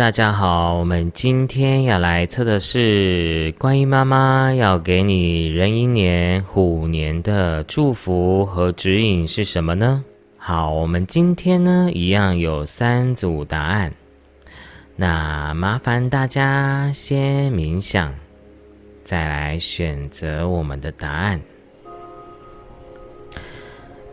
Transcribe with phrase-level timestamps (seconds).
[0.00, 10.02] 大家好，我们今天要来测的是观音妈妈要给你壬寅年虎年的祝福和指引是什么呢？
[10.38, 13.92] 好，我们今天呢一样有三组答案，
[14.96, 18.10] 那麻烦大家先冥想，
[19.04, 21.38] 再来选择我们的答案。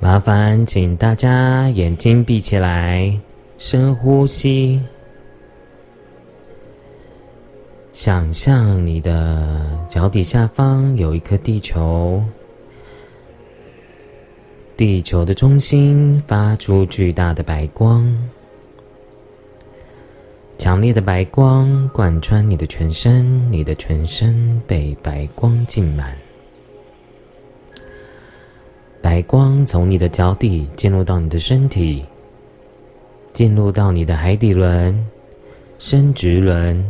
[0.01, 3.17] 麻烦请大家眼睛闭起来，
[3.57, 4.81] 深呼吸。
[7.97, 12.23] 想象你的脚底下方有一颗地球，
[14.77, 18.05] 地球的中心发出巨大的白光，
[20.59, 26.15] 强烈的白光贯穿你的全身，你的全身被白光浸满，
[29.01, 32.05] 白光从你的脚底进入到你的身体，
[33.33, 35.03] 进入到你的海底轮、
[35.79, 36.85] 生殖轮。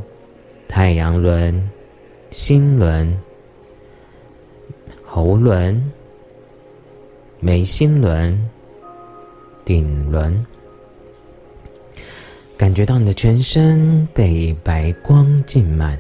[0.68, 1.70] 太阳轮、
[2.30, 3.18] 心轮、
[5.04, 5.82] 喉轮、
[7.40, 8.50] 眉心轮、
[9.64, 10.46] 顶轮，
[12.58, 15.98] 感觉到你的全身被白光浸满。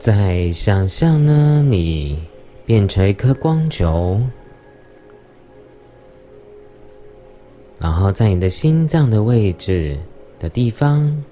[0.00, 2.18] 在想象呢，你
[2.64, 4.18] 变成一颗光球，
[7.78, 9.98] 然后在你的心脏的位置
[10.38, 11.22] 的地方，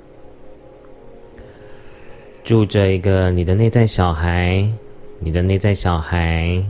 [2.44, 4.70] 住着一个你的内在小孩。
[5.18, 6.62] 你的内在小孩，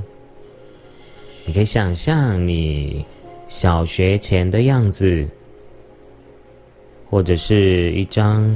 [1.45, 3.05] 你可以想象你
[3.49, 5.27] 小学前的样子，
[7.11, 8.49] 或者是一张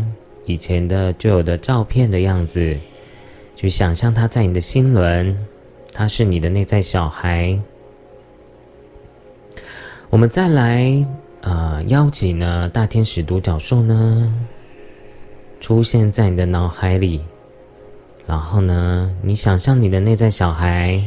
[0.46, 2.78] 以前的旧有的照片的样子。
[3.62, 5.38] 去想象他在你的心轮，
[5.92, 7.56] 他是你的内在小孩。
[10.10, 11.06] 我们再来，
[11.42, 14.34] 呃，邀请呢大天使独角兽呢
[15.60, 17.22] 出现在你的脑海里，
[18.26, 21.00] 然后呢，你想象你的内在小孩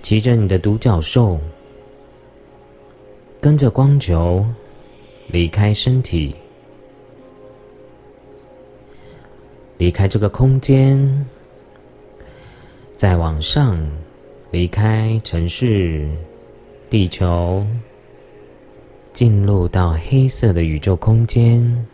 [0.00, 1.38] 骑着你的独角兽，
[3.38, 4.46] 跟着光球
[5.26, 6.34] 离开身体，
[9.76, 11.26] 离开这个空间。
[12.98, 13.78] 再往上，
[14.50, 16.04] 离开城市、
[16.90, 17.64] 地球，
[19.12, 21.86] 进入到黑色的宇宙空间。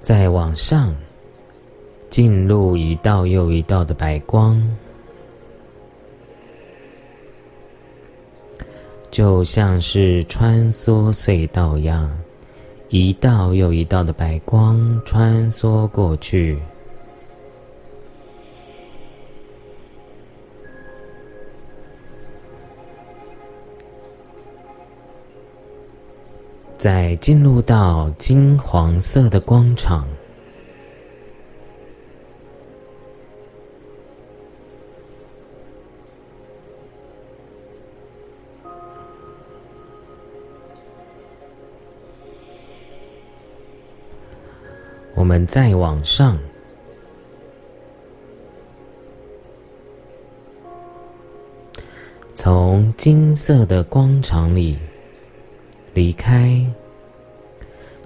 [0.00, 0.96] 再往上，
[2.08, 4.58] 进入一道又一道的白光。
[9.10, 12.10] 就像是穿梭隧道一样，
[12.88, 16.58] 一道又一道的白光穿梭过去，
[26.76, 30.06] 在进入到金黄色的光场。
[45.18, 46.38] 我们再往上，
[52.32, 54.78] 从金色的光场里
[55.92, 56.64] 离开，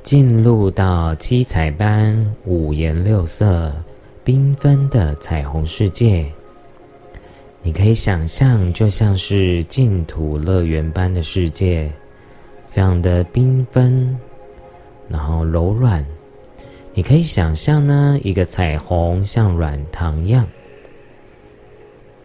[0.03, 3.71] 进入到七彩般、五颜六色、
[4.25, 6.33] 缤纷的彩虹世界。
[7.61, 11.93] 你可以想象，就像是净土乐园般的世界，
[12.69, 14.19] 非常的缤纷，
[15.11, 16.03] 然后柔软。
[16.95, 20.47] 你可以想象呢，一个彩虹像软糖一样，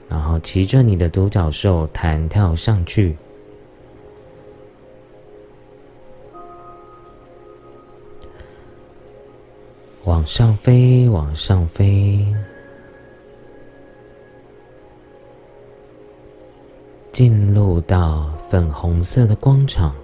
[0.10, 3.16] 然后骑着你的独角兽弹跳上去，
[10.04, 12.28] 往上飞，往上飞，
[17.14, 19.96] 进入到粉红色的光场。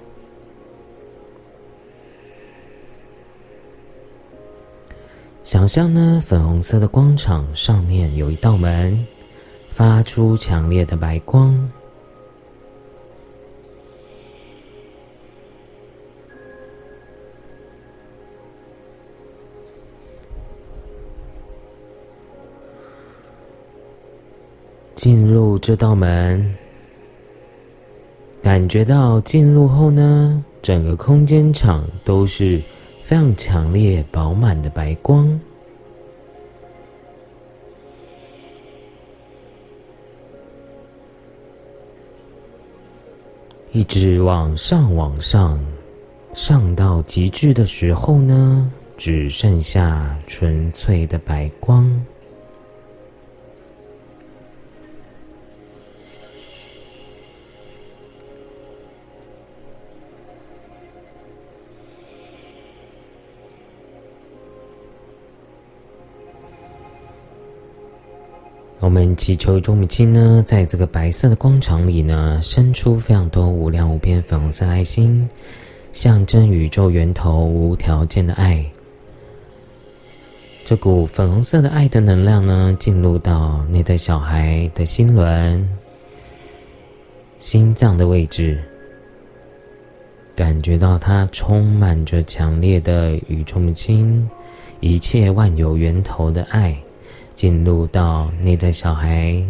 [5.43, 9.05] 想象呢粉红色的光场上面有一道门
[9.69, 11.69] 发出强烈的白光。
[24.95, 26.55] 进入这道门
[28.41, 32.63] 感觉到进入后呢整个空间场都是
[33.03, 35.37] 非常强烈、饱满的白光。
[43.73, 45.59] 一直往上，往上，
[46.33, 52.05] 上到极致的时候呢，只剩下纯粹的白光。
[68.83, 75.25] 我们祈求众母亲呢，在这个白色的光场里呢，生出非常多无量无边粉红色爱心，
[75.93, 78.61] 象征宇宙源头无条件的爱。
[80.65, 85.65] 这股粉红色的爱的能量呢，进入到内在小孩的心轮、
[87.39, 88.61] 心脏的位置，
[90.35, 94.29] 感觉到它充满着强烈的宇宙母亲、
[94.81, 96.77] 一切万有源头的爱。
[97.35, 99.43] 进入到内在小孩，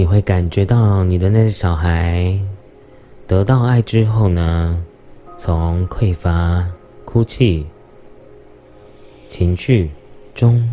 [0.00, 2.34] 你会感觉到你的那个小孩
[3.26, 4.82] 得到爱之后呢，
[5.36, 6.66] 从匮乏、
[7.04, 7.66] 哭泣、
[9.28, 9.90] 情绪
[10.34, 10.66] 中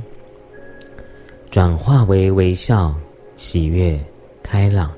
[1.51, 2.95] 转化为微笑、
[3.35, 3.99] 喜悦、
[4.41, 4.89] 开朗。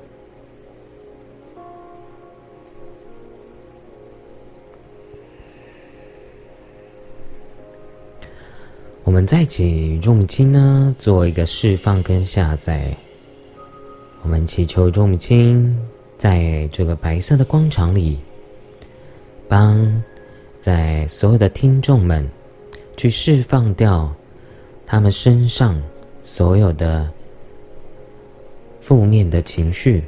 [9.02, 12.96] 我们在一起用心呢，做一个释放跟下载。
[14.22, 15.76] 我们祈求众母亲
[16.18, 18.18] 在这个白色的光场里，
[19.48, 20.02] 帮
[20.60, 22.28] 在所有的听众们
[22.96, 24.14] 去释放掉
[24.86, 25.82] 他们身上
[26.22, 27.10] 所有的
[28.80, 30.04] 负面的情绪，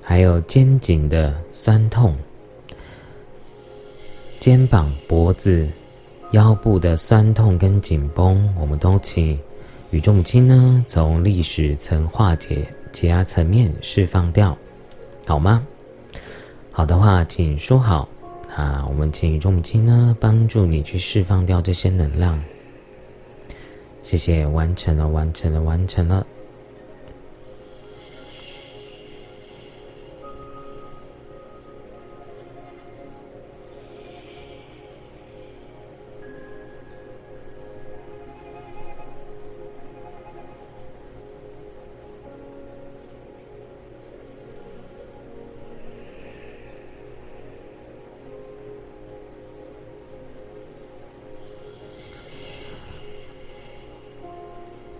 [0.00, 2.16] 还有肩颈的酸痛、
[4.38, 5.68] 肩膀、脖子、
[6.30, 9.36] 腰部的酸痛跟紧绷，我们都请
[9.90, 12.64] 宇宙母亲呢从历史层化解。
[12.96, 14.56] 其他层面释放掉，
[15.26, 15.62] 好吗？
[16.72, 18.08] 好的话，请说好。
[18.54, 22.42] 啊，我们请宇宙母亲呢帮助你去释放掉这些能量。
[24.00, 26.26] 谢谢，完成了，完成了，完成了。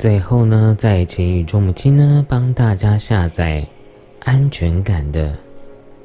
[0.07, 3.67] 最后呢，再请宇宙母亲呢帮大家下载
[4.21, 5.37] 安全感的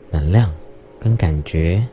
[0.10, 0.52] 能量
[1.00, 1.86] 跟感觉，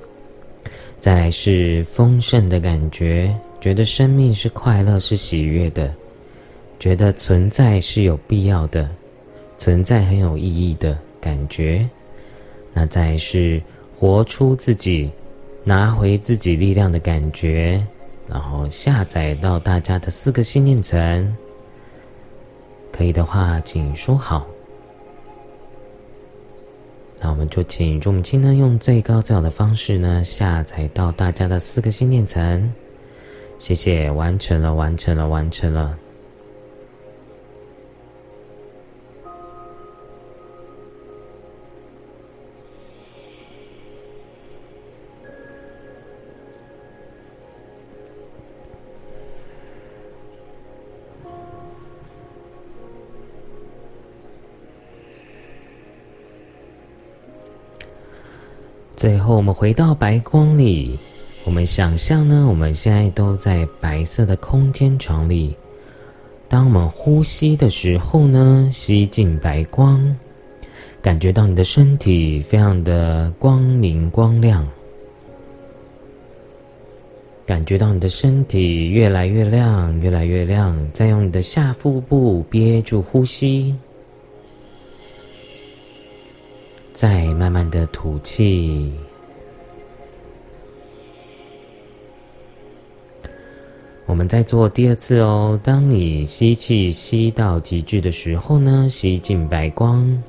[0.98, 5.94] 再来是丰盛的感觉，觉得生命是快乐是喜悦的，
[6.80, 8.88] 觉得存在是有必要的，
[9.58, 11.86] 存在很有意义的感觉。
[12.72, 13.62] 那再是
[13.94, 15.12] 活出自己，
[15.62, 17.86] 拿回自己力量的感觉，
[18.26, 21.36] 然后下载到大家的四个信念层。
[22.98, 24.44] 可以的话，请说好。
[27.20, 32.72] 那我们就请众亲呢，用最高最好的方式呢，下载到大家的四个心念层。
[33.56, 35.96] 谢谢，完成了，完成了，完成了。
[58.98, 60.98] 最后，我们回到白光里。
[61.44, 65.54] 我们想象呢，我们现在都在白色的空间床里。
[66.48, 70.04] 当我们呼吸的时候呢，吸进白光，
[71.00, 74.66] 感觉到你的身体非常的光明光亮，
[77.46, 80.76] 感觉到你的身体越来越亮，越来越亮。
[80.92, 83.76] 再用你的下腹部憋住呼吸。
[86.98, 88.92] 再慢慢的吐气。
[94.04, 100.20] 我们再做第二次哦当你吸气吸到极致的时候呢吸进白光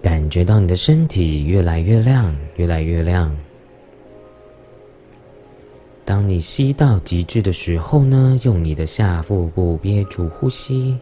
[0.00, 3.36] 感觉到你的身体越来越亮越来越亮。
[6.06, 10.98] 当你吸到极致的时候呢用你的下腹部憋住呼吸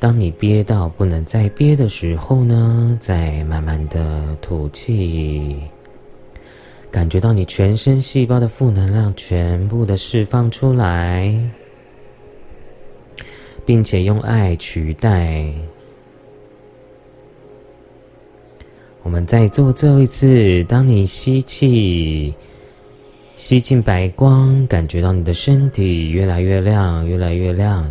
[0.00, 5.60] 当你憋到不能再憋的时候呢，再慢慢的吐气。
[6.90, 11.38] 感觉到你全身细胞的负能量全部的释放出来，
[13.66, 15.52] 并且用爱取代。
[19.02, 20.62] 我们再做最后一次。
[20.64, 22.34] 当你吸气，
[23.36, 27.90] 吸进白光，感觉到你的身体越来越亮，越来越亮。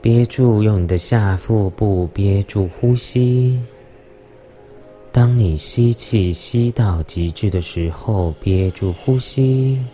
[0.00, 3.60] 憋住，用你的下腹部憋住呼吸。
[5.10, 9.84] 当你吸气吸到极致的时候，憋住呼吸。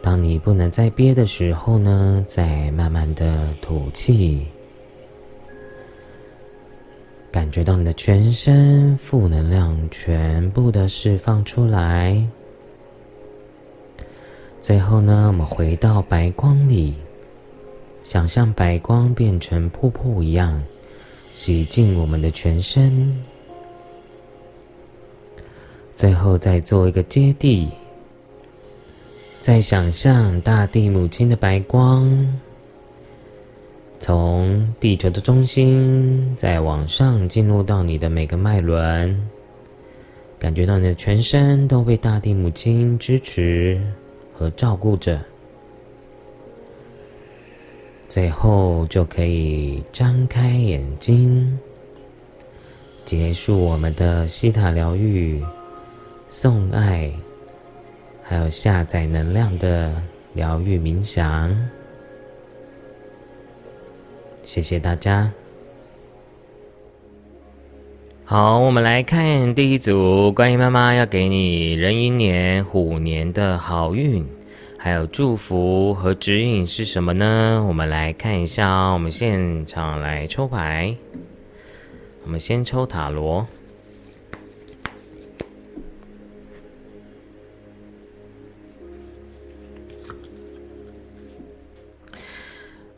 [0.00, 4.46] 当你不能再憋的时候呢，再慢慢的吐气。
[7.30, 12.26] 感觉到你的全身负能量全部的释放出来。
[14.60, 16.94] 最后呢，我们回到白光里，
[18.02, 20.62] 想象白光变成瀑布一样，
[21.30, 23.14] 洗净我们的全身。
[25.92, 27.68] 最后再做一个接地，
[29.40, 32.40] 再想象大地母亲的白光，
[34.00, 39.16] 从地球的中心再往上进入到你的每个脉轮，
[40.40, 43.80] 感觉到你的全身都被大地母亲支持
[44.34, 45.20] 和照顾着。
[48.12, 51.58] 最后就可以张开眼睛，
[53.06, 55.42] 结束我们的西塔疗愈。
[56.28, 57.10] 送爱，
[58.22, 59.94] 还有下载能量的
[60.34, 61.58] 疗愈冥想，
[64.42, 65.32] 谢谢大家。
[68.26, 74.22] 好，我们来看第一组，关于妈妈要给你壬寅年虎年的好运，
[74.84, 77.64] 还有祝福和指引是什么呢？
[77.68, 78.94] 我们来看一下哦。
[78.94, 80.96] 我们现场来抽牌，
[82.24, 83.46] 我们先抽塔罗。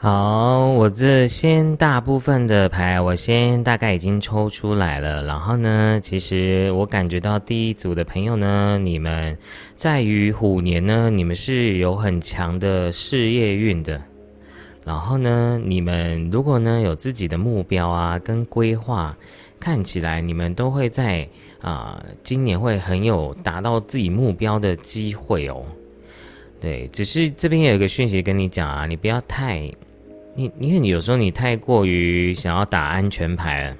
[0.04, 5.22] 好，我这先大部分的牌，我先大概已经抽出来了。
[5.22, 9.34] 然后呢，其实我感觉到第一组的朋友呢，你们
[9.74, 13.98] 在于虎年呢，你们是有很强的事业运的。
[14.84, 19.16] 然后呢，你们如果呢有自己的目标啊跟规划，
[19.58, 21.26] 看起来你们都会在
[21.62, 25.64] 啊今年会很有达到自己目标的机会哦。
[26.60, 29.66] 对，只是这边有一个讯息跟你讲啊，你不要太。
[30.36, 33.76] 你因为你有时候你太过于想要打安全牌了，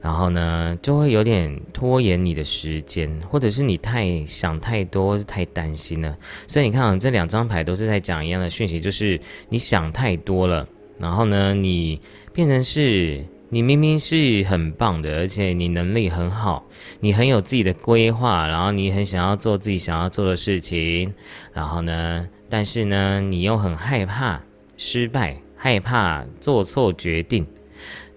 [0.00, 6.14] 然后呢就会有点拖延你的时间，或者是你太想太多，太担心了。
[6.46, 11.98] 所以你看，这两张牌都是在讲一样的讯息，就是你想太多了，然后呢你
[12.34, 16.62] 变成是你明明是很棒的，而且你能力很好，
[17.00, 21.10] 你很有自己的规划，然后你很想要做自己想要做的事情，
[21.54, 24.38] 然后呢，但是呢你又很害怕。
[24.76, 27.46] 失败，害怕做错决定，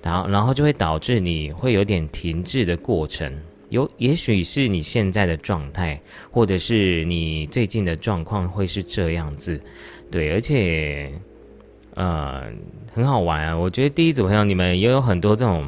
[0.01, 3.31] 然后然后就会导致你会有点停滞的过程。
[3.69, 5.99] 有也许是你现在的状态，
[6.31, 9.59] 或者是你最近的状况会是这样子。
[10.09, 11.11] 对，而且，
[11.95, 12.45] 呃，
[12.93, 13.57] 很好玩啊！
[13.57, 15.67] 我觉得第一组朋友你们也有很多这种，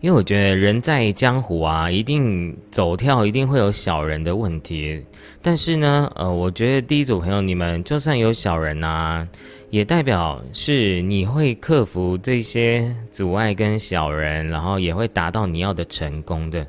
[0.00, 5.04] 因为我觉得人在江湖啊，一定走跳，一定会有小人的问题。
[5.42, 9.26] 但是呢，呃，我觉得第一组朋友，你们就算有小人呐，
[9.70, 16.64] 也代表是你会克服这些阻碍跟小人，然后也会达到你要的成功的。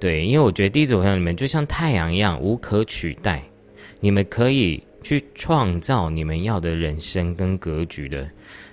[0.00, 3.40] 对，因为我觉得第一组朋友你们就像太阳一样无可取代，
[4.00, 8.28] 你们可以去创造你们要的人生跟格局的。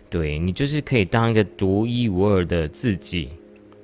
[0.09, 3.29] 对你就是可以当一个独一无二的自己，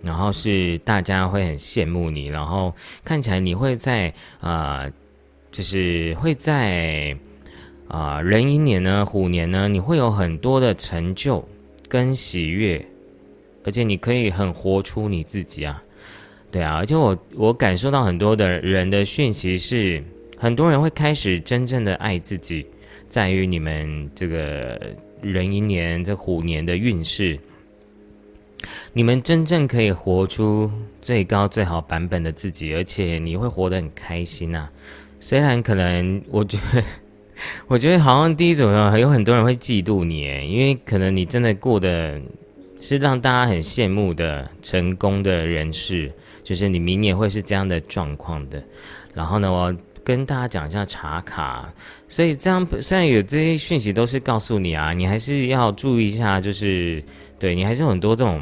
[0.07, 2.73] 然后是大家会很羡慕你，然后
[3.05, 4.89] 看起来你会在啊。
[5.49, 7.17] 就是会在
[7.87, 11.43] 啊，壬寅年呢，虎年呢，你会有很多的成就
[11.87, 12.85] 跟喜悦，
[13.63, 15.81] 而且你可以很活出你自己啊，
[16.51, 20.03] 对啊，而且我我感受到很多的人的讯息是，
[20.37, 22.63] 很多人会开始真正的爱自己，
[23.07, 24.79] 在于你们这个
[25.21, 27.39] 壬寅年这虎年的运势，
[28.91, 30.69] 你们真正可以活出
[31.01, 34.67] 最高最好版本的自己，而且你会活得很开心呐。
[35.19, 36.83] 虽然可能，我觉得，
[37.67, 42.19] 我觉得好像第一种有很多人会嫉妒你，因为可能你真的过得
[42.79, 46.11] 是让大家很羡慕的成功的人士，
[46.43, 48.63] 就是你明年会是这样的状况的。
[49.13, 51.71] 然后呢，我跟大家讲一下查卡，
[52.07, 57.03] 所以这样虽然有这些讯息都是告诉你啊，你还是要注意一下，就是。
[57.39, 58.41] 对你还是很多这种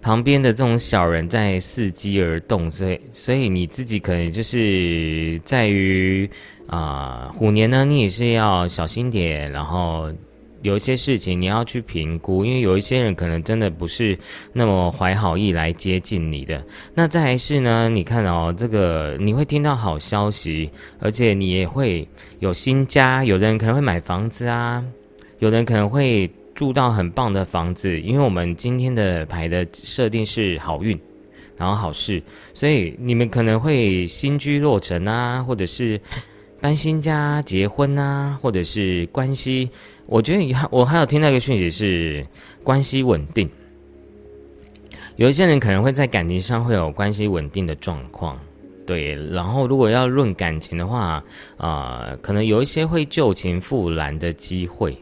[0.00, 6.28] 旁边的这种小人在伺机而动，所以所以你自己可能就是在于
[6.66, 10.12] 啊虎年呢，你也是要小心点，然后
[10.62, 14.18] 有一些事情你要去评估，因为有一些人可能真的不是
[14.52, 16.64] 那么怀好意来接近你的。
[16.94, 20.68] 那再是呢，你看哦，这个你会听到好消息，
[20.98, 22.08] 而且你也会
[22.40, 24.84] 有新家，有的人可能会买房子啊，
[25.38, 26.28] 有的人可能会。
[26.62, 30.96] 住到很棒的房子，因为我们今天的牌的设定是好运，
[31.56, 32.22] 然后好事，
[32.54, 36.00] 所以你们可能会新居落成啊，或者是
[36.60, 39.68] 搬新家、结婚啊，或者是关系。
[40.06, 42.24] 我觉得我还有听到一个讯息是
[42.62, 43.50] 关系稳定，
[45.16, 48.38] 有一些人可能会在感情上会有关系稳定的状况，
[48.86, 49.14] 对。
[49.32, 51.20] 然后如果要论感情的话，
[51.56, 54.96] 啊，可能有一些会旧情复燃的机会。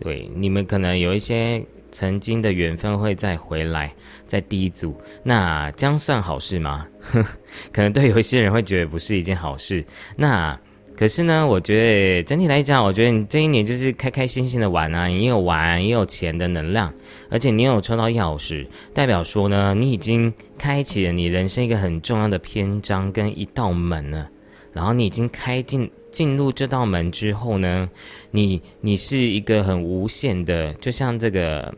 [0.00, 3.92] 对，你们可能有一些曾经的缘分会再回来，
[4.26, 6.86] 在第一组，那将算好事吗？
[7.70, 9.84] 可能对有一些人会觉得不是一件好事。
[10.16, 10.58] 那
[10.96, 16.92] 可是呢，我觉得整体来讲，我觉得你这一年就是开开心心的玩啊，你有玩，也有钱的能量，
[17.30, 24.28] 而且你有抽到钥匙，代表说呢，你已经开启了你人生一个很重要的篇章跟一道门了，
[24.72, 25.90] 然后你已经开进。
[26.10, 27.88] 进入这道门之后呢，
[28.30, 31.72] 你你是一个很无限的，就像这个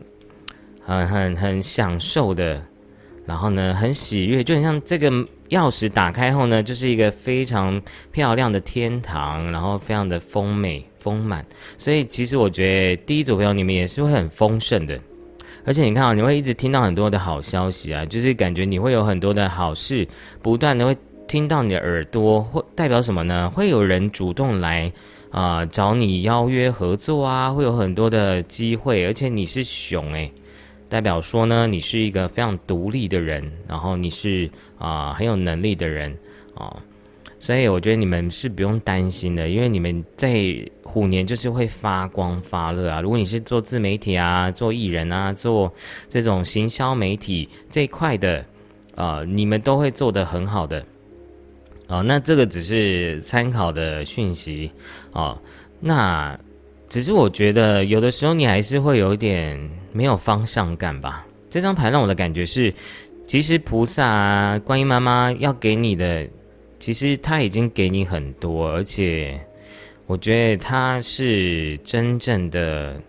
[0.81, 2.61] 很很很享受的，
[3.25, 5.09] 然后呢很喜悦，就很像这个
[5.49, 11.45] 钥匙打开后呢，就是一个非常漂亮的天堂，然后非常的丰美丰满。
[11.77, 14.99] 所以其实我觉得第一组朋友你们也是会很丰盛的，
[15.63, 20.07] 而且你看啊，你会一直听到很多的好消息啊，就是感觉你会有很多的好事
[20.41, 20.97] 不断的会。
[21.27, 23.49] 听到你的耳朵，会代表什么呢？
[23.49, 24.91] 会有人主动来
[25.31, 30.31] 啊找你邀约合作啊，会有很多的机会，而且你是熊诶，
[30.87, 36.15] 代表说呢，你是一个非常独立的人，然后你是啊很有能力的人
[36.53, 36.75] 啊，
[37.39, 43.01] 所以我觉得你们是不用担心的，因为你们在虎年就是会发光发热啊。
[43.01, 45.73] 如果你是做自媒体啊，做艺人啊，做
[46.07, 48.45] 这种行销媒体这一块的
[48.93, 50.85] 啊，你们都会做得很好的。
[51.93, 54.71] 哦，那这个只是参考的讯息
[55.11, 55.39] 哦。
[55.79, 56.35] 那
[56.89, 59.59] 只是我觉得有的时候你还是会有点
[59.91, 61.23] 没有方向感吧。
[61.51, 62.73] 这张牌让我的感觉是，
[63.27, 66.27] 其实菩萨啊、观音妈妈要给你的，
[66.79, 69.39] 其实他已经给你很多，而且
[70.07, 72.99] 我觉得他是真正的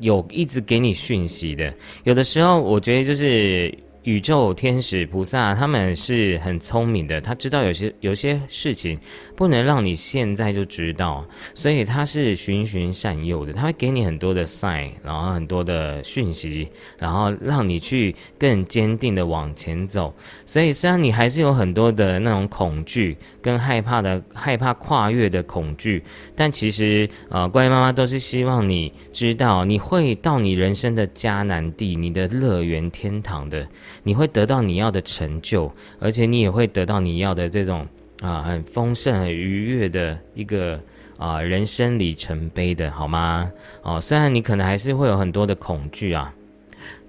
[0.00, 1.72] 有一直给你讯息的。
[2.02, 3.72] 有的时候我觉得就是。
[4.04, 8.98] 宇宙天使菩萨他们是很聪明的，他知道有些有些事情
[9.40, 11.24] 不能让你现在就知道，
[11.54, 20.14] 所以他是循循善诱的，他会给你很多的 sign，然后很多的讯息，然后让你去更坚定的往前走。
[20.44, 26.04] 所以虽然你还是有很多的那种恐惧跟害怕的害怕跨越的恐惧，
[26.36, 33.66] 但其实呃，乖妈妈都是希望你知道你会到你人生的迦南地，你的乐园天堂的。
[34.02, 37.88] 你会得到你要的成就，而且你也会得到你要的这种
[38.20, 40.80] 啊很丰盛、很愉悦的一个
[41.16, 43.50] 啊人生里程碑的，好吗？
[43.82, 46.32] 哦，虽然你可能还是会有很多的恐惧啊，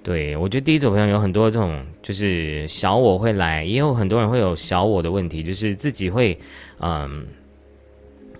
[0.03, 6.37] 对我觉得第一组朋友有很多这种就是小我会来，也有很多人会有小我的问题，就是自己会
[6.79, 7.25] 嗯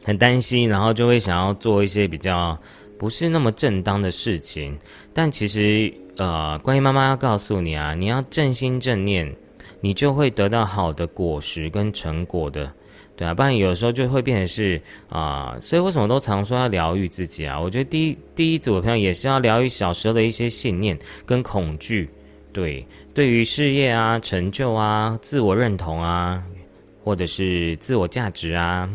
[0.04, 2.58] 很担心，然后就会想要做一些比较
[2.98, 4.78] 不是那么正当的事情，
[5.14, 5.94] 但其实。
[6.18, 9.34] 呃，关于妈妈要告诉你啊，你要正心正念，
[9.82, 12.72] 你就会得到好的果实跟成果的，
[13.16, 17.60] 对啊，不然有时候就会变成是啊，所以为什么都常说要疗愈自己啊？
[17.60, 22.10] 我觉得第一第一组的朋友也是要疗愈小时候的一些信念跟恐惧，
[22.54, 26.42] 对，对于事业啊、成就啊、自我认同啊，
[27.04, 28.90] 或者是自我价值啊，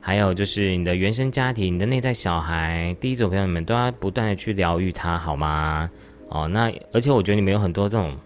[0.00, 5.90] 还有就是你的原生家庭、你的内在小孩，第一组朋友们都要不断的去疗愈它，好吗？
[6.28, 8.16] 哦，那而且我觉得你们有很多这种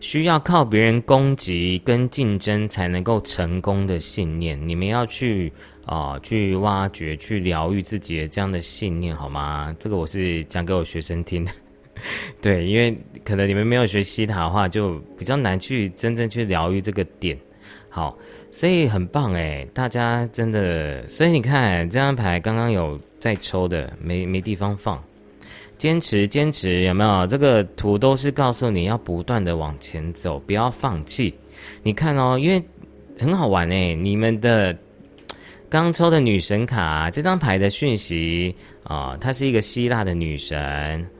[0.00, 5.52] 需要靠别人攻击跟竞争才能够成功的信念，你们要去
[5.84, 9.74] 啊去挖掘、去疗愈自己的这样的信念，好吗？
[9.78, 11.50] 这个我是讲给我学生听的。
[12.40, 17.36] 对，因为可能你们没有学西塔的话，就比较难去真正去疗愈这个点。
[17.90, 18.16] 好，
[18.52, 25.02] 所以很棒哎，大家真的，所以你看这张牌刚刚有在抽的，没没地方放，
[25.78, 27.26] 坚持坚持，有没有？
[27.26, 31.32] 这个图都是告诉你要不断的往前走，不要放弃。
[31.82, 32.62] 你看哦，因为
[33.18, 34.76] 很好玩哎，你们的
[35.70, 40.58] 刚抽的女神卡这张牌的讯息啊，她是一个希腊的女神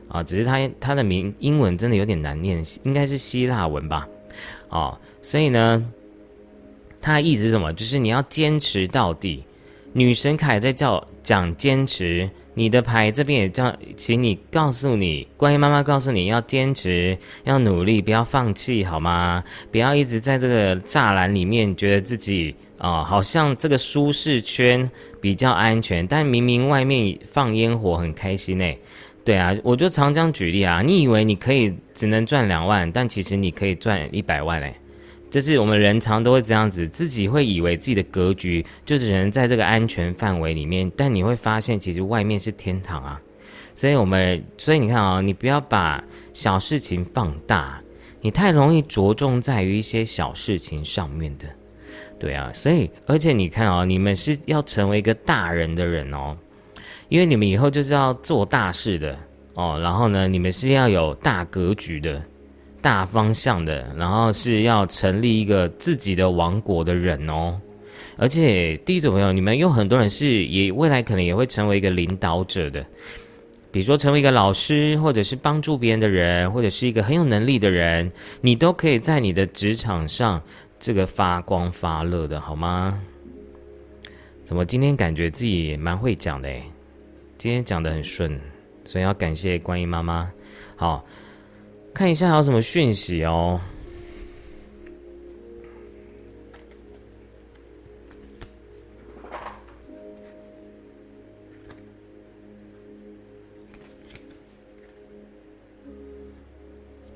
[0.09, 4.07] 啊，只是她她的名英文真的有点难念，应该是希腊文吧？
[4.69, 5.91] 哦，所以呢。
[7.01, 7.73] 他的意思是什么？
[7.75, 9.41] 就是你要坚持到底。
[9.93, 19.45] 女神凯在叫讲坚持，你的牌这边也叫，请你告诉你，关于妈妈告诉你要坚持，要努力，不要放弃，好吗？
[19.71, 24.91] 不要一直在这个栅栏里面，觉得自己啊，好像这个舒适圈
[25.21, 28.65] 比较安全，但明明外面放烟火很开心呢。
[29.25, 34.75] 对啊，我就常这样举例啊，你以为你可以只能赚两万，但其实你可以赚一百万嘞。
[35.31, 43.21] 就是我们人常都会这样子，自己会以为自己的格局就只能在这个安全范围里面，但你会发现其实外面是天堂啊。
[43.75, 47.81] 所以，我们所以你看啊，你不要把小事情放大，
[48.21, 51.45] 你太容易着重在于一些小事情上面的。
[52.19, 56.37] 对啊，所以而且你看啊，你们是要成为一个大人的人哦，
[57.09, 59.17] 因为你们以后就是要做大事的
[59.55, 59.79] 哦。
[59.81, 62.21] 然后呢，你们是要有大格局的。
[62.81, 67.61] 大方向的，然后是要成立一个自己的王国的人哦。
[68.17, 72.85] 而且第一组朋友，你们有很多人是也未来可能也会成为一个领导者的，
[73.71, 78.11] 比如说成为一个老师，或者是帮助别人的人，或者是一个很有能力的人，
[78.41, 80.43] 你都可以在你的职场上
[80.81, 83.01] 这个发光发热的，好吗？
[84.45, 86.63] 怎么今天感觉自己蛮会讲的诶
[87.37, 88.41] 今天讲的很顺，
[88.85, 90.31] 所以要感谢观音妈妈。
[90.75, 91.05] 好。
[91.99, 93.61] 看一下还有什么讯息哦。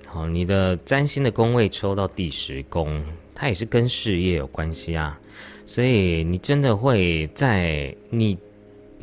[0.04, 3.00] 好，你的占星的宫位抽到第十宫，
[3.32, 5.16] 它也是跟事业有关系啊，
[5.64, 8.36] 所以你真的会在你。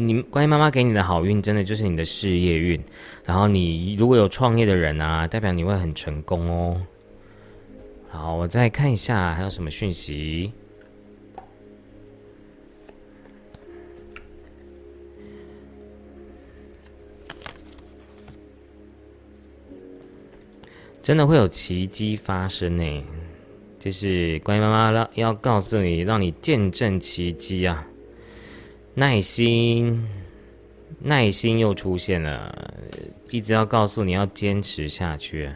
[0.01, 2.81] 你关于妈妈给你的好运，真的就是你的事业运。
[3.25, 6.81] 然后你如果有创业的人啊，代表你会很成功哦。
[8.07, 10.53] 好，我再看一下还有什么讯息。
[21.03, 23.03] 真的会有奇迹发生呢，
[23.77, 27.85] 就是关于妈妈要要告诉你，让你见证奇迹啊。
[28.99, 30.05] 耐心，
[30.99, 32.73] 耐心又出现了，
[33.31, 35.49] 一直要告诉你要坚持下去。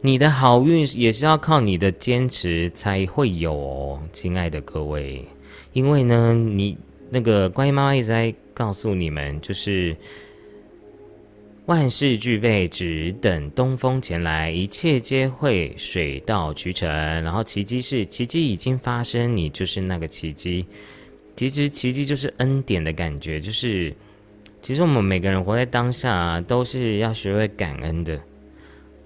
[0.00, 5.24] 你的好运也是要靠你的坚持才会有，亲爱的各位。
[5.72, 6.78] 因为呢，你
[7.10, 9.96] 那个乖妈妈一直在告诉你们，就是
[11.66, 16.88] 万事俱备，只等东风前来，一切皆会水到渠成。
[16.88, 20.64] 然后奇迹是奇迹已经发生，你就是那个奇迹。
[21.48, 23.90] 其实奇迹就是恩典的感觉，就是
[24.60, 28.20] 其实我们每个人活在当下，都是要学会感恩的。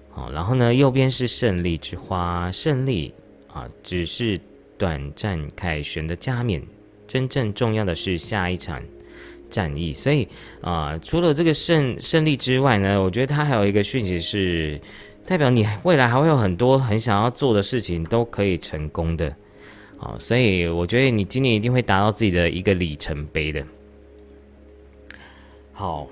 [0.09, 3.13] 好，然后呢，右边是胜利之花，胜利
[3.47, 4.37] 啊，只是
[4.77, 6.61] 短暂凯旋的加冕，
[7.07, 8.83] 真正重要的是下一场
[9.49, 9.93] 战役。
[9.93, 10.27] 所以
[10.59, 14.77] 啊，除了这个胜胜利之外呢，我觉得它还有一个讯息是，
[15.25, 19.33] 代表你未来还会有很多很想要做的事情都可以成功的。
[20.05, 23.65] 好，所以我觉得你今年一定会达到自己的一个里程碑的。
[25.73, 26.07] 好，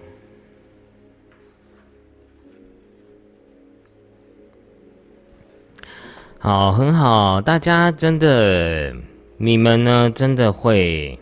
[6.39, 8.95] 好，很好，大家真的，
[9.37, 11.15] 你们呢，真的会，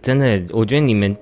[0.00, 1.14] 真的，我觉得你们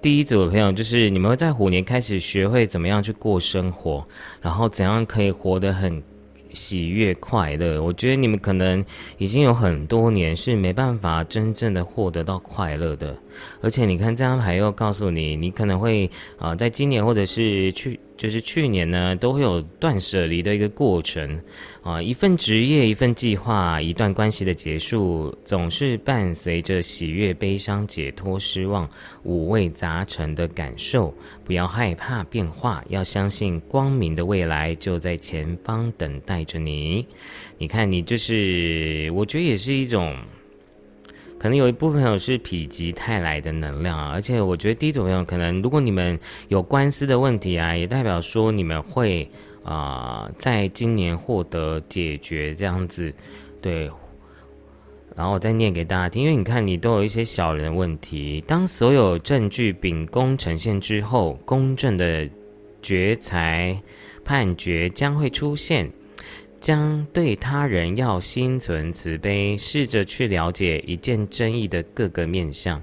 [0.00, 4.06] 第一组的朋友，就是你们会在虎年开始学会怎么样去过生活，
[4.40, 6.00] 然后怎样可以活得很。
[6.58, 8.84] 喜悦快乐，我觉得你们可能
[9.18, 13.16] 已经有很多年是没办法真正的获得到快乐的，
[13.60, 17.98] 而且你看这张牌又告诉你，你可能会啊，在今年或者是去。
[18.18, 21.40] 就是去年呢，都会有断舍离的一个过程，
[21.82, 28.86] 啊，一份职业，一份计划，一段关系的结束，总是伴随着喜悦、悲伤、解脱、失望，
[29.22, 31.14] 五味杂陈的感受。
[31.44, 37.06] 不要害怕变化，要相信光明的未来就在前方等待着你。
[37.56, 40.16] 你看，你就是，我觉得也是一种
[41.38, 49.28] 可能有一部分朋友是否极泰来的能量啊，而且我觉得第一组朋友可能，如果你们有官司的问题啊，也代表说你们会
[49.62, 53.12] 啊，在今年获得解决这样子，
[53.62, 53.90] 对。
[55.16, 62.28] 然后我再念给大家听，因为你看你都有一些小人问题，当所有证据秉公呈现之后，公正的
[62.80, 63.76] 决裁
[64.24, 65.90] 判决将会出现。
[66.60, 72.82] 将对他人要心存慈悲，试着去了解一件争议的各个面向。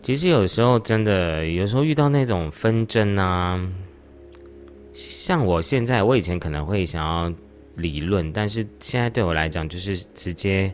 [0.00, 3.60] 其实有时候真的，有时候遇到那种纷争啊，
[4.94, 7.32] 像我现在，我以前可能会想要
[7.76, 10.72] 理论，但是现在对我来讲，就是直接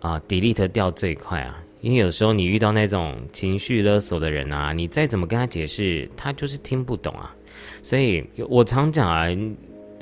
[0.00, 1.62] 啊，delete 掉最快啊。
[1.80, 7.32] 因为有时候你遇到那种情绪勒索的人啊，你再怎么跟他解释，他就是听不懂啊。
[7.82, 9.28] 所以我常讲啊。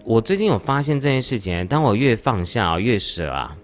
[0.07, 3.57] 我最近有发现这件事情，当我越放下、越舍啊，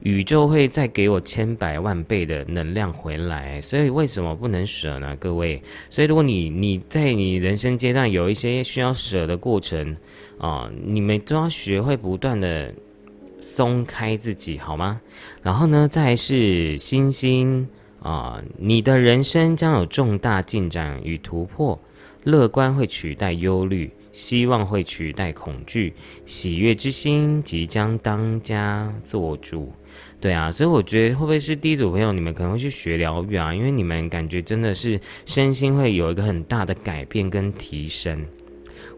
[0.00, 3.60] 宇宙会再给我千百万倍的能量回来。
[3.60, 5.14] 所以为什么不能舍呢？
[5.20, 9.94] 各位，所以如果你你在你人生阶段有一些需要舍的过程
[10.38, 12.72] 啊，你们都要学会不断的
[13.38, 14.98] 松开自己，好吗？
[15.42, 17.68] 然后呢，再是星星
[18.02, 21.78] 啊，你的人生将有重大进展与突破，
[22.24, 23.92] 乐观会取代忧虑。
[24.12, 25.92] 希望会取代恐惧，
[26.26, 29.72] 喜悦之心即将当家做主。
[30.20, 33.54] 对啊，所以我觉得会不会是第一组朋友，你们可能会去学疗愈啊？
[33.54, 38.22] 因为你们感觉真的是身心会有一个很大的改变跟提升，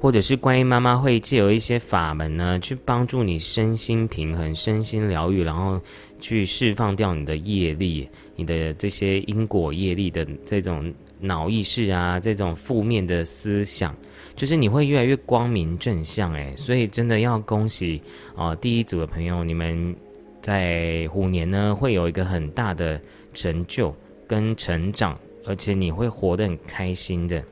[0.01, 5.81] 或者是观音妈妈会借由一些法门呢，去帮助你身心平衡、身心疗愈，然后
[6.21, 13.95] 去释放掉你的业力、你的这些因果业力的这种脑意识啊，这种负面的思想。
[14.35, 18.03] 就是你会越来越光明正向诶，所以真的要恭喜
[18.35, 18.55] 啊！
[18.57, 19.95] 第一组的朋友，你们
[20.41, 23.01] 在虎年呢会有一个很大的
[23.35, 23.95] 成就
[24.27, 27.43] 跟成长，而且你会活得很开心的。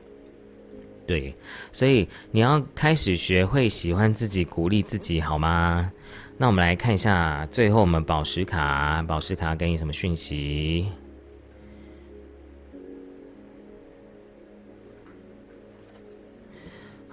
[1.07, 1.33] 对，
[1.71, 5.91] 所以你要开始学会喜欢自己，鼓励自己，好吗？
[6.37, 10.87] 那我们来看一下，最后我们宝石卡，宝石卡给你什么讯息？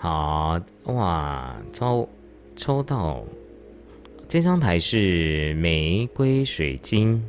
[0.00, 2.08] 好哇，抽
[2.54, 3.24] 抽到
[4.28, 7.20] 这张牌是玫瑰水晶。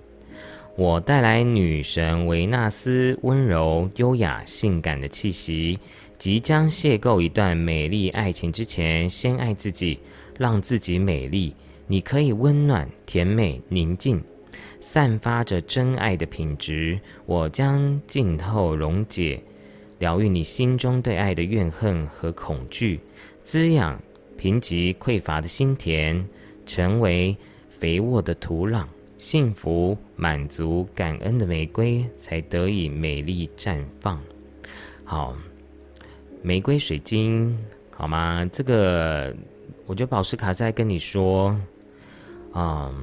[0.75, 5.79] 我带来女神维纳斯温柔、优雅、性感的气息。
[6.19, 9.97] 即将邂逅一段美丽爱情之前，先爱自己，
[10.37, 11.55] 让自己美丽。
[11.87, 14.21] 你可以温暖、甜美、宁静，
[14.79, 16.99] 散发着真爱的品质。
[17.25, 19.41] 我将浸透、溶解。
[19.99, 22.99] 疗愈你心中对爱的怨恨和恐惧，
[23.43, 24.01] 滋养
[24.37, 26.23] 贫瘠匮乏的心田，
[26.65, 27.35] 成为
[27.67, 28.85] 肥沃的土壤，
[29.17, 34.17] 幸福、满足、感恩的玫瑰才得以美丽绽放。
[35.03, 35.35] 好，
[36.41, 37.57] 玫瑰水晶，
[37.91, 38.49] 好吗？
[38.53, 39.35] 这个，
[39.85, 41.53] 我觉得宝石卡在跟你说，
[42.53, 42.93] 啊。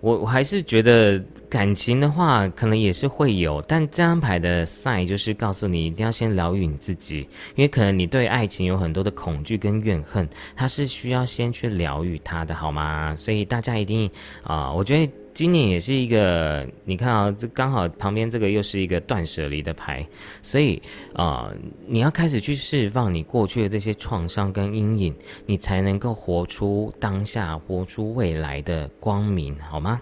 [0.00, 1.18] 我我还是觉得
[1.56, 7.20] 感情的话，可能也是会有，但这张牌的 sign 就是告诉你，一定要先疗愈你自己，
[7.54, 13.16] 因为可能你对爱情有很多的恐惧跟怨恨，它是需要先去疗愈它的，好吗？
[13.16, 14.10] 所以大家一定
[14.42, 15.10] 啊，我觉得。
[15.32, 20.06] 今年也是一个，你看啊，这刚好旁边这个又是一个断舍离的牌，
[20.40, 20.80] 所以
[21.12, 21.52] 啊，
[21.86, 25.14] 你要开始去释放你过去的这些创伤跟阴影，
[25.44, 30.00] 你才能够活出当下，活出未来的光明，好吗？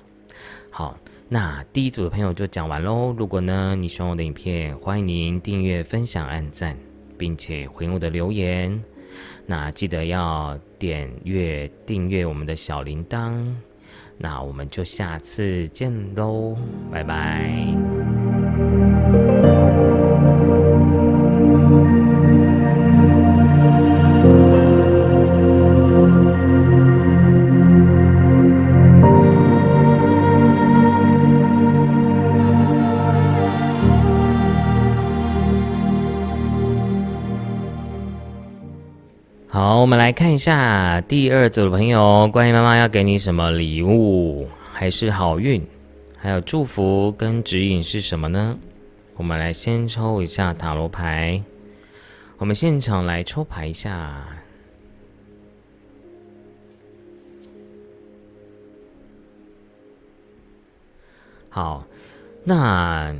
[0.70, 0.96] 好，
[1.28, 3.14] 那第一组的朋友就讲完喽。
[3.16, 6.76] 如果呢你喜欢我的影片，欢迎您订阅、分享、按赞，
[7.18, 8.82] 并且回应我的留言。
[9.46, 13.32] 那记得要点阅、订阅我们的小铃铛。
[14.16, 16.56] 那我们就下次见喽，
[16.90, 18.13] 拜拜。
[39.74, 45.60] 好，我们来看一下第二组的朋友，关于妈妈要给你什么礼物，还是好运，
[46.16, 48.56] 还有祝福跟指引是什么呢？
[49.16, 51.42] 我们来先抽一下塔罗牌，
[52.38, 54.24] 我们现场来抽牌一下。
[61.48, 61.84] 好，
[62.44, 63.12] 那。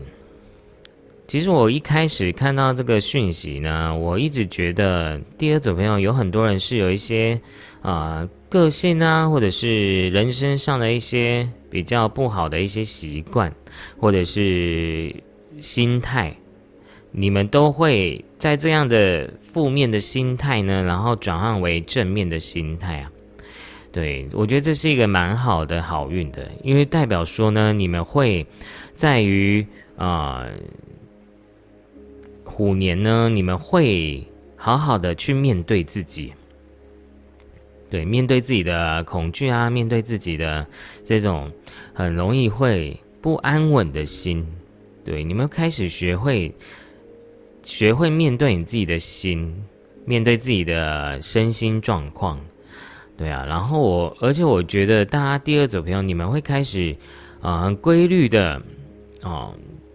[1.27, 7.41] 其实我一开始看到这个讯息呢，我一直觉得第二组朋友有很多人是有一些
[7.81, 13.53] 啊个性啊，或者是人生上的一些比较不好的一些习惯，
[13.99, 15.15] 或者是
[15.61, 16.37] 心态，
[17.11, 23.11] 你们都会在这样的负面的心态呢，然后转换为正面的心态啊。
[23.91, 28.47] 对我觉得这是一个蛮好的好运的，因为代表说呢，你们会
[28.93, 30.47] 在于啊
[32.57, 36.33] 虎年呢，你们会好好的去面对自己。
[37.91, 40.65] 对，面对自己的恐惧啊，面对自己的
[41.05, 41.51] 这种
[41.93, 44.47] 很容易会不安稳的心，
[45.05, 46.55] 对，你们开始学会
[47.65, 49.53] 学会面对你自己的心，
[50.05, 52.39] 面对自己的身心状况，
[53.17, 53.45] 对啊。
[53.45, 56.97] 然后我，而且我觉得大家第二组朋友，你们会开始
[57.41, 58.63] 啊，很规律的
[59.23, 59.53] 哦，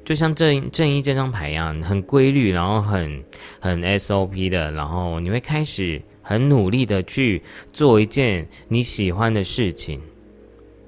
[0.10, 3.24] 就像正正义这张牌一样，很规律，然后很
[3.60, 6.02] 很 SOP 的，然后你会开始。
[6.22, 7.42] 很努力的去
[7.74, 10.00] 做一件你喜欢的事情，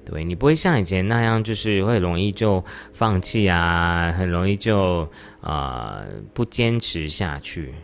[0.04, 5.04] 对你不会像以前那样，就是会容易就放弃啊，很容易就
[5.40, 7.74] 啊不坚持下去，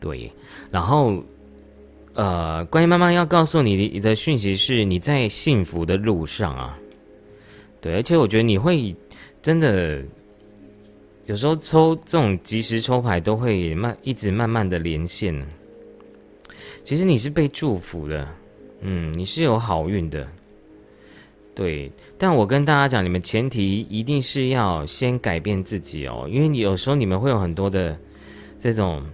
[0.00, 0.32] 对。
[0.70, 1.22] 然后，
[2.14, 6.78] 呃，关于妈妈要告诉你的讯息是，你在幸福的路上啊，
[7.82, 7.96] 对。
[7.96, 8.96] 而且我觉得你会
[9.42, 10.02] 真的
[11.28, 15.46] 有时候抽这种即时抽牌都会慢，一直慢慢的连线。
[16.82, 18.26] 其实你是被祝福的，
[18.80, 20.26] 嗯，你是有好运的，
[21.54, 21.92] 对。
[22.16, 27.94] 但我跟大家讲，你们前提一定是要先改变自己哦，因为你有时候你们会有很多的
[28.58, 29.04] 这种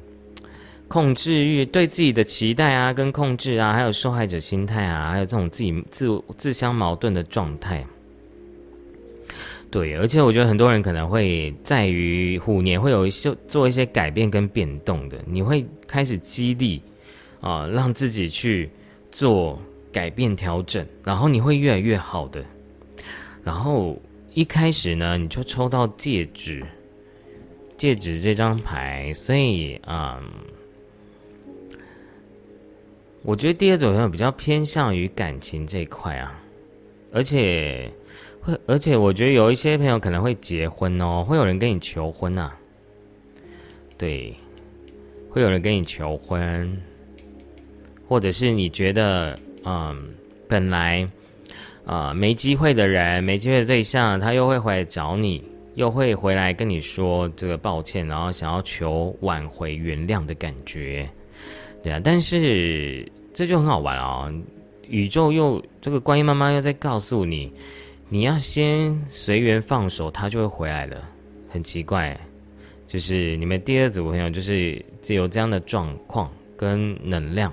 [0.87, 7.85] 控制欲，对自己的期待啊，跟控制啊，还有受害者心态啊，还有这种自己自自相矛盾的状态。
[9.75, 16.81] 对，而且我觉得很多人可能会在于虎年会有一些做一些改变跟变动的，你会开始激励。
[17.41, 18.71] 啊，让自己去
[19.11, 19.61] 做
[19.93, 22.43] 改变调整，然后你会越来越好的。
[23.43, 24.01] 然后
[24.33, 26.65] 一开始呢，你就抽到戒指，
[27.77, 30.23] 戒指这张牌，所以啊，
[33.23, 36.43] 我觉得第二种朋友比较偏向于感情这一块啊，
[37.13, 37.93] 而且
[38.45, 42.55] 会，而且我觉得有一些朋友可能会结婚哦，会有人跟你求婚啊，
[43.97, 44.35] 对，
[45.31, 46.77] 会有人跟你求婚。
[48.07, 50.15] 或者是你觉得，嗯，
[50.47, 51.09] 本来，
[51.87, 55.43] 啊，没机会的人，没机会的对象，他又会回来找你，
[55.75, 61.09] 又会回来跟你说这个抱歉，然后想要求挽回、原谅的感觉，
[61.83, 61.99] 对啊。
[62.05, 64.31] 但是这就很好玩哦，
[64.87, 67.51] 宇宙又这个观音妈妈又在告诉你，
[68.09, 71.09] 你要先随缘放手，他就会回来了。
[71.49, 72.19] 很奇怪，
[72.87, 77.53] 就是你们第二组朋友就是只有这样的状况跟能量。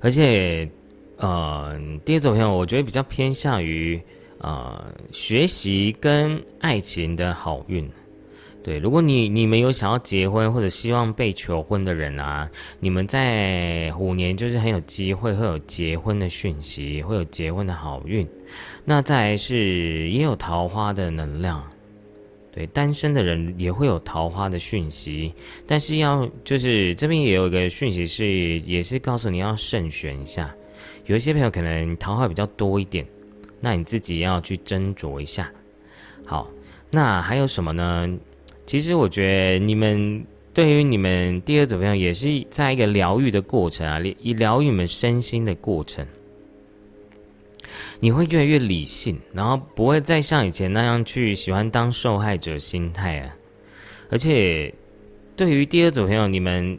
[0.00, 0.68] 而且，
[1.16, 4.00] 呃，第二组朋友，我觉得比较偏向于
[4.38, 7.90] 呃学习跟爱情的好运。
[8.68, 12.46] 对，如果你你们有想要结婚或者希望被求婚的人啊，
[12.80, 18.28] 你们在虎年就是很有机会会有结婚的讯息，会有结婚的好运。
[18.84, 21.64] 那再是也有桃花的能量。
[22.52, 25.32] 对单身的人也会有桃花的讯息，
[25.66, 30.54] 但是要就是这边也有一个讯息是，也是告诉你要慎选一下。
[31.06, 33.02] 有一些朋友可能桃花比较多一点，
[33.62, 35.50] 那你自己要去斟酌一下。
[36.26, 36.46] 好，
[36.90, 38.06] 那还有什么呢？
[38.68, 46.06] 其实我觉得你们对于你们第二组朋友也是在一个疗愈的过程啊，以疗愈你们身心的过程。
[47.98, 53.34] 你会越来越理性，然后不会再像以前那样去喜欢当受害者心态啊。
[54.10, 54.70] 而且，
[55.34, 56.78] 对于第二组朋友，你们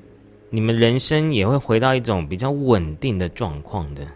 [0.51, 4.07] 你们人生也会回到一种比较稳定的状况的，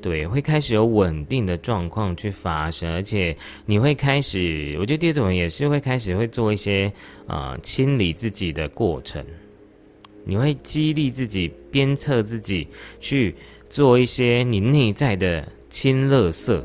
[0.00, 3.36] 对，会开始有稳定的状况去发生，而且
[3.66, 6.92] 你会开始，我觉得第二种也是会开始会做一些
[7.26, 9.24] 啊清理自己的过程，
[10.24, 12.66] 你会激励自己、鞭策自己
[13.00, 13.34] 去
[13.68, 15.46] 做一些你内在的。
[15.70, 16.64] 清乐色，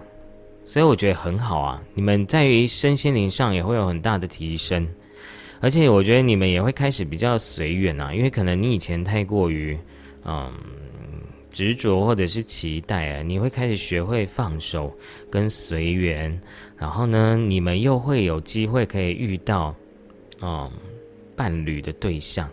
[0.63, 1.83] 所以我觉得很好啊。
[1.93, 4.87] 你们在于身心灵上也会有很大的提升，
[5.59, 9.77] 而且我觉得你们也会开始比较随缘啊，因为可能你以前太过于
[10.23, 10.49] 嗯
[11.53, 14.93] 执着或者是期待啊，你会开始学会放手
[15.31, 16.37] 跟随缘，
[16.75, 19.73] 然后呢，你们又会有机会可以遇到
[20.41, 20.69] 嗯
[21.35, 22.49] 伴侣的对象。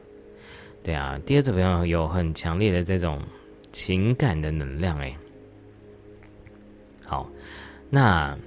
[0.85, 3.21] 对啊，第二组朋友有很强烈的这种
[3.73, 5.17] 情感的能量，哎。
[7.05, 7.29] 好，
[7.89, 8.39] 那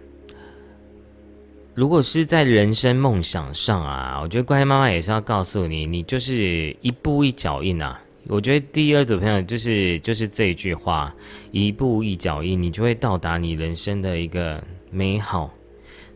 [1.74, 11.13] 如果是在人生梦想上啊，我觉得乖妈妈也是要告诉你，你就是一步一脚印啊，我觉得第二组朋友就是就是这一句话，
[11.51, 15.51] 一步一脚印，你就会到达你人生的一个美好。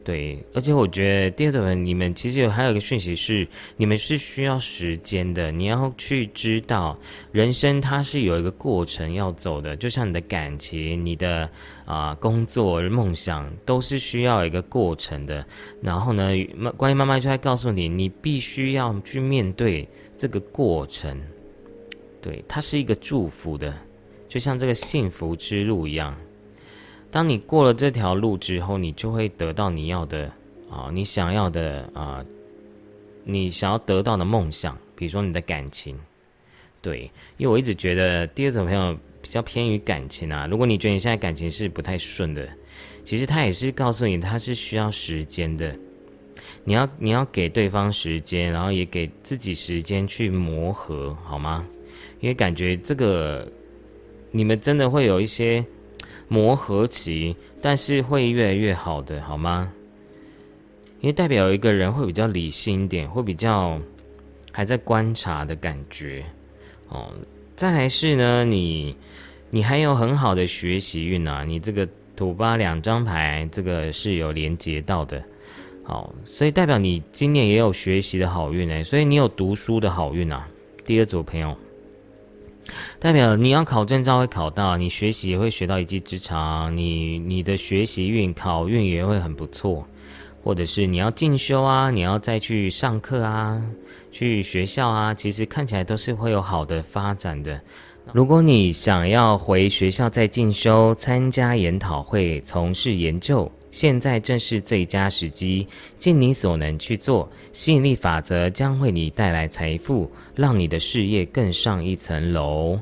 [0.03, 3.45] 对，而且我觉得第二种人，你们其实有还有一个讯息是，
[3.75, 6.97] 你们是需要时间的，你要去知道，
[7.33, 11.49] 人生它是有一个过程要走的，就像你的感情、你的
[11.83, 15.45] 啊工作、梦想，都是需要一个过程的。
[15.81, 19.85] 然后呢，妈，关于妈妈就在告诉你，你必须要去面对
[20.17, 21.21] 这个过程，
[22.21, 23.73] 对，它是一个祝福的，
[24.27, 26.15] 就像这个幸福之路一样。
[27.09, 30.31] 当你过了这条路之后，你就会得到你要的
[30.69, 32.23] 啊，你想要的啊，
[33.23, 35.97] 你想要得到的梦想，比如说你的感情，
[36.81, 40.45] 对，因为我一直觉得第二种朋友比较偏于感情啊。
[40.47, 42.47] 如果你觉得你现在感情是不太顺的，
[43.05, 45.73] 其实他也是告诉你，他是需要时间的，
[46.65, 51.65] 你要你要给对方时间，然后也给自己时间去磨合，好吗？
[52.19, 53.47] 因为感觉这个
[54.31, 55.65] 你们真的会有一些。
[56.29, 59.71] 磨合期，但是会越来越好的，好吗？
[60.99, 63.79] 因为代表一个人会比较理性一点，会比较
[64.51, 66.25] 还在观察的感觉。
[66.89, 67.13] 哦，
[67.55, 68.93] 再来是呢，你
[69.49, 75.23] 你还有很好的学习运啊，你这个土八两张牌，这个是有连接到的。
[75.83, 80.45] 好，所以代表你今年也有学习的好运哎，所以你有读书的好运啊。
[80.85, 81.55] 第二组朋友。
[82.99, 89.85] 代表你要考证照会考到，你学习也会学到一技之长，你你的学习运考运也会很不错，
[90.43, 93.61] 或者是你要进修啊，你要再去上课啊，
[94.11, 97.59] 去学校啊，其实看起来都是会有好的发展的。
[98.13, 103.51] 如果你想要回学校再进修，参加研讨会，从事研究。
[103.77, 105.67] 现在正是最佳时机，
[105.99, 107.29] 尽你所能去做。
[107.53, 112.79] 吸引力法则将为你带来财富，让你的事业更上一层楼。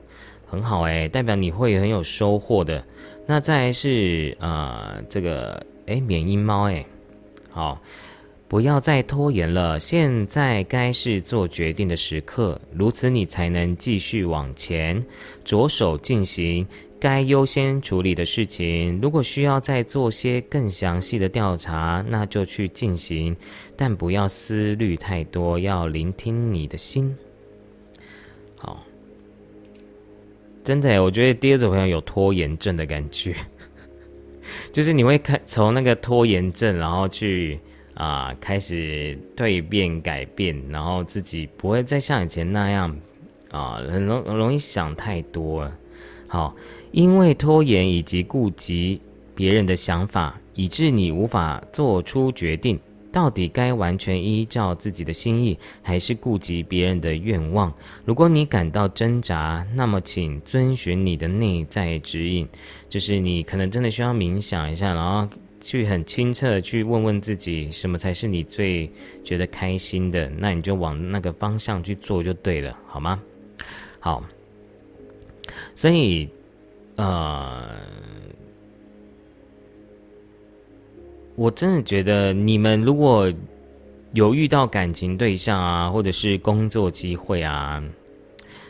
[0.47, 2.81] 很好诶，代表你会很有收获的。
[3.27, 6.85] 那再是啊，这个诶，缅因猫诶，
[7.49, 7.81] 好，
[8.55, 15.05] 不要再拖延了，现在该是做决定的时刻，如此你才能继续往前，
[15.43, 16.65] 着手进行。
[16.97, 23.35] 该优先处理的事情，如果需要再做些更详细的调查，那就去进行，
[23.75, 27.13] 但不要思虑太多，要聆听你的心。
[28.57, 28.81] 好，
[30.63, 33.35] 真的，我觉得第二种朋友有拖延症的感觉，
[34.71, 37.59] 就是你会看从那个拖延症，然后去
[37.95, 42.95] 啊开始蜕变改变，然后自己不会再像以前那样
[43.49, 45.71] 啊很容容易想太多。
[46.27, 46.55] 好。
[46.91, 49.01] 因为拖延以及顾及
[49.35, 52.79] 别人的想法，以致你无法做出决定，
[53.11, 57.73] 到底该完全依照自己的心意，还是顾及别人的愿望？
[58.05, 62.47] 如果你感到挣扎，那么请遵循你的内在指引，
[62.87, 65.27] 就是你可能真的需要冥想一下，然后
[65.65, 68.89] 去很清澈去问问自己，什么才是你最
[69.23, 73.21] 觉得开心的，那你就往那个方向去做就对了，好吗？
[73.99, 74.23] 好，
[75.73, 76.29] 所以。
[76.97, 77.75] 呃，
[81.35, 83.29] 我真的觉得你们如果
[84.13, 87.83] 有遇到感情对象啊，或者是工作机会啊，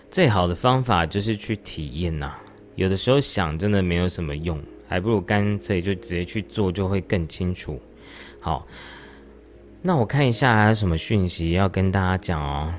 [0.10, 2.36] 最好的方法就是去体验呐。
[2.78, 7.80] 有的时候想真的没有什么用，还不如干脆就直接去做，就会更清楚。
[8.40, 8.68] 好，
[9.82, 12.74] 那我看一下还有什么讯息要跟大家讲哦。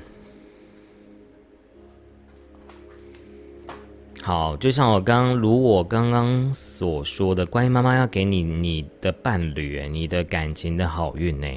[4.23, 11.47] 好，就像我刚如我刚刚所说的，关于妈妈要给你你的伴侣，你的感情的好运呢，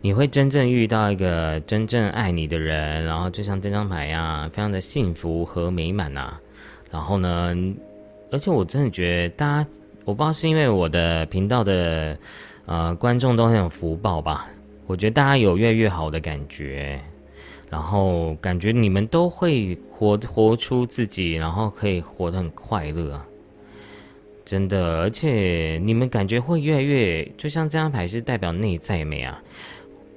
[0.00, 6.36] 你会真正遇到一个真正爱你的人，然后就像这张牌一样，非常的幸福和美满呐。
[6.90, 7.54] 然后呢，
[8.32, 9.70] 而且我真的觉得大家，
[10.06, 12.16] 我不知道是因为我的频道的
[12.64, 14.48] 呃观众都很有福报吧，
[14.86, 16.98] 我觉得大家有越来越好的感觉。
[17.68, 23.20] 然后感觉你们都会活活出自己，然后可以活得很快乐，
[24.44, 25.00] 真的。
[25.00, 29.42] 而且你们感觉会越来越，就像这张牌是代表内在美啊。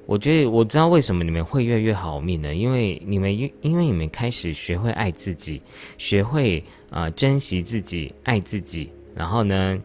[0.05, 2.53] 我觉得我知道为什么你们会越来越好命呢？
[2.53, 5.59] 因为你们因因为你们开始学会爱自己，
[5.97, 8.91] 学会啊珍惜自己，爱自己。
[9.15, 9.77] 然后呢，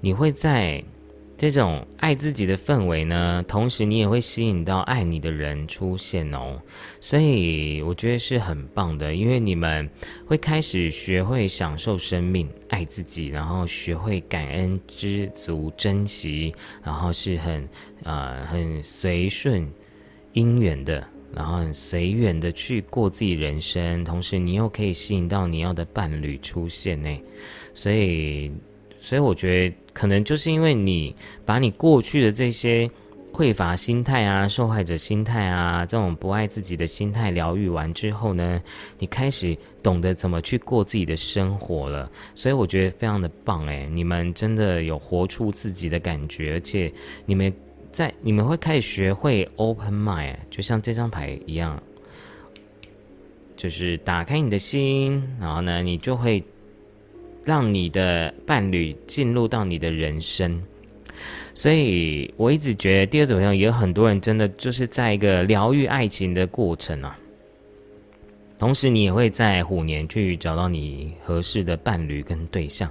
[0.00, 0.82] 你会在。
[1.38, 6.58] 这种爱自己的氛围呢，同时你也会吸引到爱你的人出现哦，
[6.98, 9.86] 所以我觉得是很棒的，因为你们
[10.26, 17.68] 会开始学会享受生命，爱自己，然后学会感恩、知足、珍惜，然后是很
[18.04, 19.70] 呃很随顺
[20.32, 27.14] 因缘的然后很随缘的去过自己人生，同时你又可以吸引到你要的伴侣出现呢。
[27.76, 28.50] 所以，
[28.98, 31.14] 所以我觉得可能就是因为你
[31.44, 32.90] 把你过去的这些。
[33.32, 38.58] 匮乏心态啊，受害者心态啊，这种不爱自己的心态疗愈完之后呢，
[38.98, 42.10] 你开始懂得怎么去过自己的生活了。
[42.34, 46.90] 所以我觉得非常的棒诶，你们真的有活出自己的感觉，而且
[47.26, 47.52] 你们
[47.92, 51.78] 在你们会开始学会 open mind，就像这张牌一样，
[53.54, 56.42] 就是打开你的心，然后呢，你就会
[57.46, 60.62] 让你的伴侣进入到你的人生。
[61.54, 67.18] 所以我一直觉得，第二种朋友也有很多人真的就是在一个疗愈爱情的过程啊。
[68.58, 72.90] 同时，你也会在虎年去找到你合适的伴侣跟对象，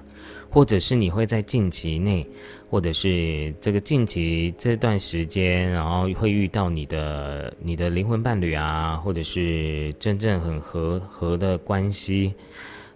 [0.50, 2.26] 或者是你会在近期内，
[2.70, 12.34] 或者是这个近期这段时间，然后会遇到你的你的灵魂伴侣啊，或者是真正很合合的关系。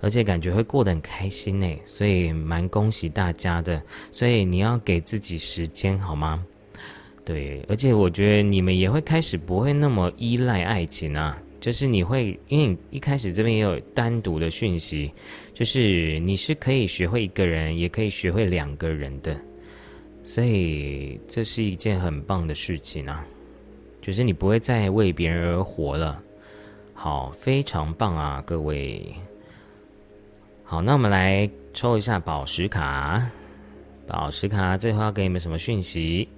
[0.01, 3.81] 而且感觉会过得很开心呢，所以蛮恭喜大家的。
[4.11, 6.45] 所以你要给自己时间好吗？
[7.25, 11.41] 对，而且我觉得你们也会开始不会那么依赖爱情啊。
[11.61, 15.11] 就是你会，因为一开始这边也有单独的讯息，
[15.53, 19.37] 就是你是可以学会一个人，也可以学会两个人的。
[20.23, 23.25] 所以这是一件很棒的事情啊，
[24.01, 26.23] 就是你不会再为别人而活了。
[26.93, 29.13] 好，非常棒啊，各位。
[30.71, 33.27] 好，那我们来抽一下宝石卡。
[34.05, 36.29] 宝石卡最后要给你们什么讯息？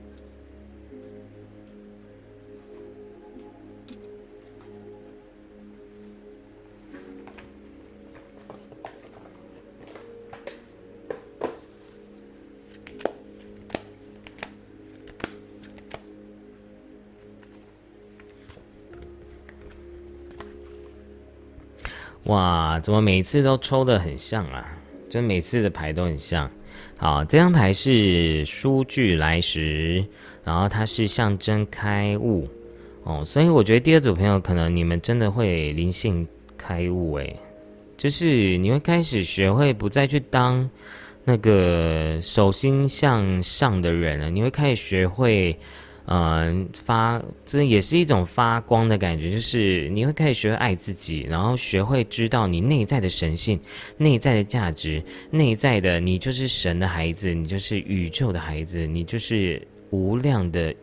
[22.26, 24.72] 哇，怎么每次都抽的很像啊？
[25.10, 26.50] 就每次的牌都很像。
[26.98, 30.06] 好，这张牌是书具来时，
[30.44, 32.48] 然后它是象征开悟
[33.04, 36.26] 哦，所以我觉得第二组朋友可能你们真的会灵性
[36.58, 37.36] 开悟诶，
[37.98, 40.70] 就是你会开始学会不再去当
[41.26, 45.58] 那个手心向上的人了，你会开始学会。
[46.06, 53.60] 嗯，发这也是一种发光的感觉，就是你会开始学会爱自己，然后学会知道你内在的神性、
[53.98, 60.74] 内在的价值、内在的你就是神的孩子，你就是宇宙的孩子，你就是无量的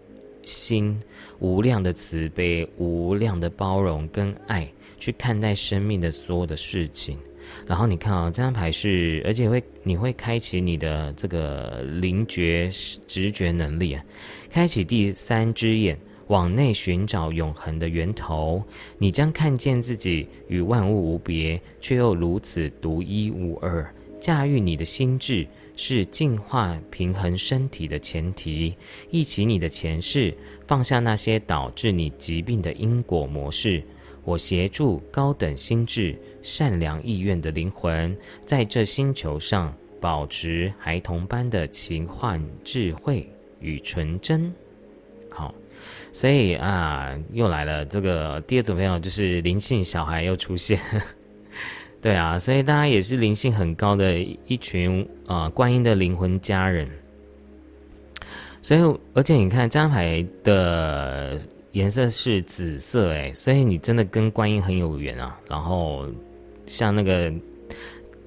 [0.45, 0.99] 心、
[1.41, 4.67] 无量的慈悲、无量的包容跟爱，
[4.99, 7.19] 去看待生命的所有的事情。
[7.67, 12.71] 然后你看啊，这张牌是，而且会你会开启你的这个灵觉
[13.07, 14.05] 直觉能力啊，
[14.51, 18.63] 开启第三只眼，往内寻找永恒的源头，
[18.99, 23.95] 你将看见自己与万物无别，却又如此独一无二。
[24.21, 25.47] 驾驭你的心智
[25.77, 28.75] 是进化平衡身体的前提，
[29.11, 30.35] 忆起你的前世，
[30.67, 33.81] 放下那些导致你疾病的因果模式。
[34.25, 38.17] 我协助高等心智、善良意愿的灵魂，
[38.47, 43.29] 在这星球上保持孩童般的奇幻智慧
[43.61, 44.53] 与纯真。
[45.31, 45.55] 好，
[46.13, 50.81] 所以啊，又来了这个第二组朋友，就是灵性小孩又出现。
[52.01, 56.89] 对啊，所以大家也是灵性很高的一群啊，观音的灵魂家人。
[58.63, 61.39] 所以，而且你看这张牌的。
[61.73, 65.39] 颜色是紫色，哎，所以你真的跟观音很有缘啊。
[65.49, 66.09] 然后，
[66.69, 67.33] 像那个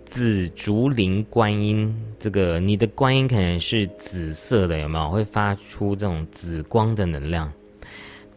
[0.05, 5.09] 紫竹林观音，这个你的观音可能是紫色的，有没有？
[5.09, 7.51] 会发出这种紫光的能量。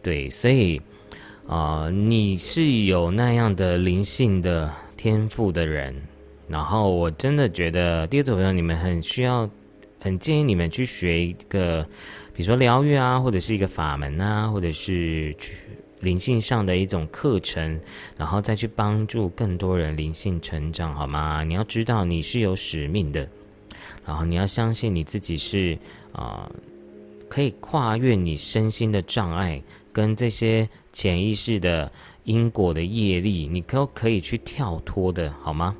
[0.01, 0.81] 对，所以
[1.47, 5.95] 啊，你是有那样的灵性的天赋的人。
[6.47, 9.49] 然后，我真的觉得第二组朋友，你们很需要，
[9.99, 11.85] 很建议你们去学一个。
[12.33, 15.53] 比如说疗愈啊，或者是一个法门啊，或者是去
[16.05, 17.77] 灵性上的一种课程，
[18.15, 21.43] 然后再去帮助更多人灵性成长，好吗？
[21.43, 23.27] 你要知道你是有使命的，
[24.05, 25.77] 然后你要相信你自己是
[26.13, 26.49] 啊，
[27.27, 31.91] 可以跨越你身心的障碍跟这些潜意识的
[32.23, 35.75] 因果的业力，你都可以去跳脱的，好吗？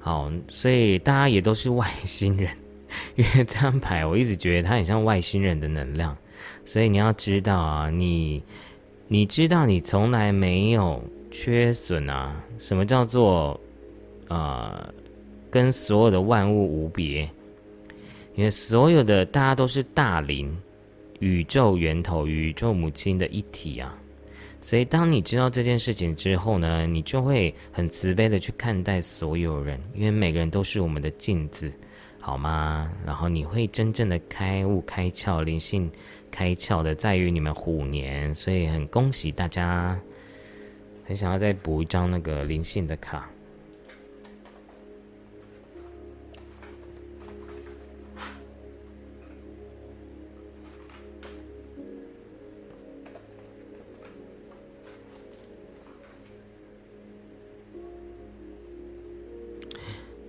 [0.00, 2.50] 好，所以大家也都是外星人。
[3.16, 6.16] 因为这张牌，我一直觉得它很像外星人的能量，
[6.64, 8.42] 所以你要知道啊，你
[9.10, 13.58] 你知道你从来没有缺损啊，什么叫做
[14.28, 14.92] 呃
[15.50, 17.22] 跟所有的万物无别？
[18.34, 20.54] 因为所有的大家都是大灵，
[21.20, 23.96] 宇宙源头、宇宙母亲的一体啊，
[24.60, 31.72] 所以当你知道这件事情之后呢，你就会很慈悲的去看待所有人，因为每个人都是我们的镜子，
[32.20, 32.92] 好吗？
[33.06, 35.90] 然后你会真正的开悟、开窍、灵性
[36.30, 39.98] 开窍的，在于你们虎年，所以很恭喜大家。
[41.06, 43.30] 很想要再补一张那个灵性的卡。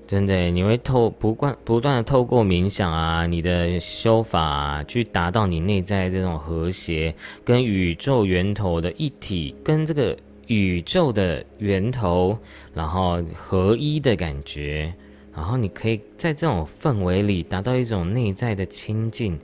[0.10, 7.14] 真的，你会透不断不断的透过冥想啊，你的修法啊，去达到你内在这种和谐，
[7.46, 12.36] 跟宇宙源头的一体，跟这个宇宙的源头，
[12.74, 14.92] 然后合一的感觉，
[15.32, 19.40] 然后你可以在这种氛围里达到一种内在的清净、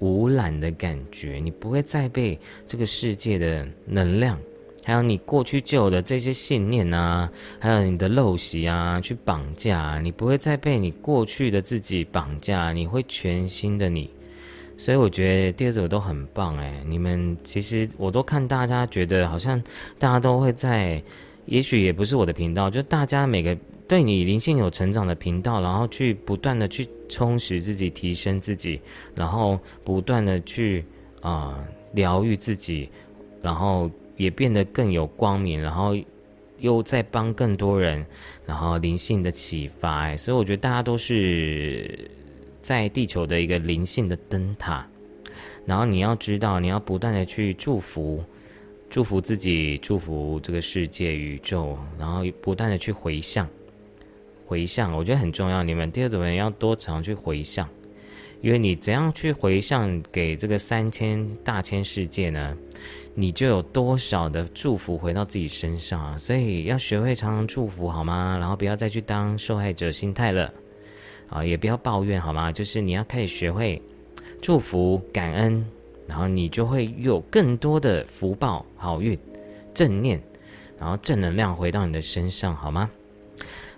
[0.00, 4.38] 无染的感觉，你不会再被这个世界的能量。
[4.88, 14.08] 还有你过去旧的这些信念啊，还有你的陋习啊，去绑架你，不会再被你过去的自己绑架，你会全新的你。
[14.78, 19.62] 所以我觉得第二组都很棒哎，你们其实我都看大家觉得好像
[19.98, 21.02] 大家都会在，
[21.44, 23.54] 也许也不是我的频道，就大家每个
[23.86, 28.80] 对你灵性有成长的频道，然后去不断的去充实自己，提升自己，
[29.14, 30.82] 然后不断的去
[31.20, 31.62] 啊
[31.92, 32.88] 疗愈自己，
[33.42, 33.90] 然后。
[34.18, 35.96] 也变得更有光明，然后
[36.58, 38.04] 又在帮更多人，
[38.44, 42.10] 然后灵性的启发，所以我觉得大家都是
[42.60, 44.86] 在地球的一个灵性的灯塔。
[45.64, 48.24] 然后你要知道，你要不断的去祝福，
[48.90, 53.46] 祝福自己，祝福这个世界、宇宙，然后不断的去回向，
[54.46, 55.62] 回向，我觉得很重要。
[55.62, 57.68] 你们第二组人要多常去回向，
[58.40, 62.56] 因为你怎样去回向给这个三千大千世界呢？
[63.14, 66.16] 你就有多少的祝福回到自己身上啊！
[66.16, 68.36] 所以要学会常常祝福，好吗？
[68.38, 70.52] 然后不要再去当受害者心态了，
[71.28, 72.52] 啊，也不要抱怨，好吗？
[72.52, 73.82] 就是你要开始学会
[74.40, 75.66] 祝福、感恩，
[76.06, 79.18] 然后你就会有更多的福报、好运、
[79.74, 80.22] 正念，
[80.78, 82.88] 然后正能量回到你的身上，好吗？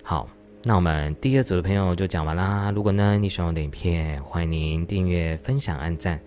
[0.03, 0.29] 好，
[0.63, 2.71] 那我们第二组的朋友就讲完啦。
[2.75, 6.21] 如果呢你喜欢我的影片，欢迎您订阅、分享、按赞。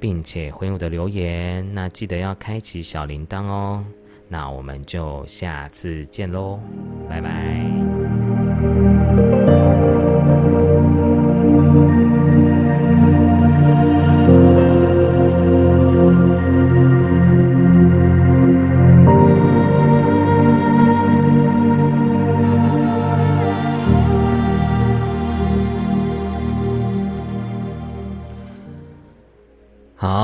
[0.00, 3.84] 并且回我的留言，那记得要开启小铃铛哦。
[4.28, 6.60] 那我们就下次见喽，
[7.08, 7.97] 拜拜。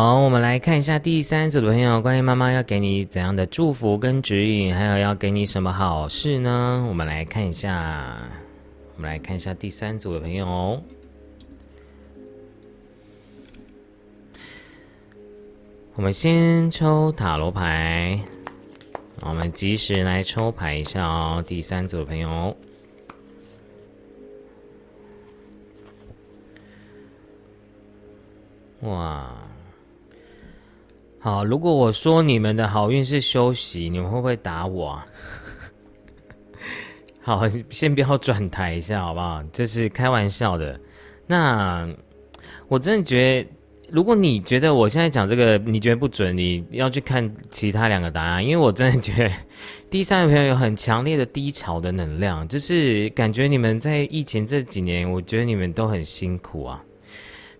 [0.06, 6.84] 好，我们来看一下第三组的朋友，关于妈妈要给你怎样的祝福跟指引，还有要给你什么好事呢？
[6.86, 8.18] 我们来看一下，
[8.96, 10.82] 我们来看一下第三组的朋友。
[15.94, 18.20] 我们先抽塔罗牌，
[19.22, 21.42] 我们及时来抽牌一下哦。
[21.46, 22.54] 第三组的朋友，
[28.82, 29.34] 哇！
[31.24, 34.90] 好，如果我说你们的好运是休息，你们会不会打我？
[34.90, 35.06] 啊？
[37.22, 39.42] 好，先不要转台一下，好不好？
[39.50, 40.78] 这是开玩笑的。
[41.26, 41.88] 那
[42.68, 43.50] 我真的觉得，
[43.90, 49.34] 如果你觉得我现在讲这个你觉得不准，你要去看其他两个答案，因为我真的觉得
[49.88, 56.84] 第三个朋友有很强烈的低潮的能量，就是感觉你们在疫情这几年，我觉得你们都很辛苦啊。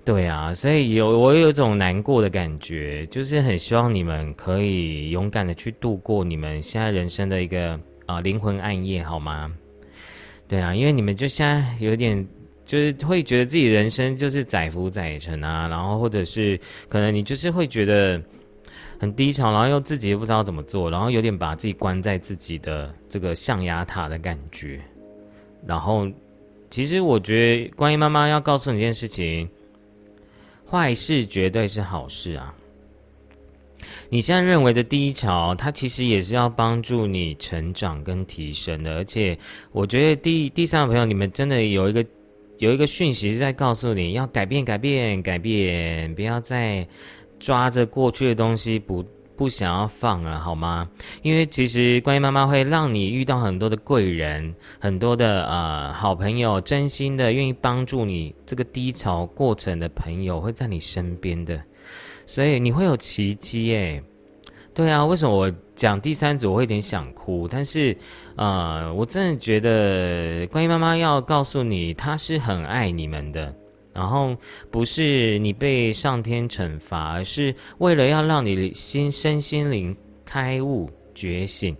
[0.05, 9.51] 对啊，所以有我有一种难过的感觉，就是很希望你们可以勇敢的去度过你们现在人生的一个啊灵魂暗夜，好吗？
[10.47, 12.23] 对啊，因为你们就现在有点
[12.67, 18.23] 就是会觉得自己人生就是载浮载沉啊，然后或者是可能你就是会觉得
[19.01, 24.79] 很低潮，然后又自己又不知道怎么做，然后有点把自己关在自己的这个象牙塔的感觉。
[25.67, 26.07] 然后
[26.69, 29.49] 其实我觉得，关于妈妈要告诉你一件事情。
[30.71, 32.55] 坏事绝对是好事啊！
[34.09, 38.95] 你现在认为的低潮，它其实也是要帮助你成长跟提升的。
[38.97, 39.39] 而且，
[39.73, 42.05] 我觉得第第三个朋友，你们真的有一个
[42.59, 46.87] 有一个讯息是在告诉你要改变、改变、改变，不要再
[47.39, 49.05] 抓着过去的东西不。
[49.37, 50.89] 不想要放了，好吗？
[51.23, 61.61] 因为其实观音妈妈会让你遇到很多的贵人，很多的呃好朋友，真心的愿意帮助你这个低潮过程的朋友会在你身边的，
[62.27, 64.03] 所以你会有奇迹诶。
[64.73, 67.47] 对啊，为什么我讲第三组我会有点想哭？
[67.47, 67.97] 但是，
[68.35, 73.55] 呃，我真的觉得观音妈妈要告诉你，她是很爱你们的。
[73.95, 74.37] 然后
[74.71, 81.77] 不是你被上天惩罚，而是为了要让你心身心灵开悟觉醒。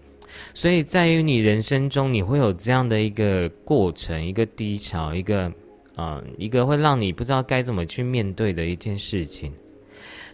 [0.53, 5.53] 所以在于你人生中，你会有这样的一个过程，一个低潮，一个
[5.95, 9.53] 啊，一个会让你不知道该怎么去面对的一件事情。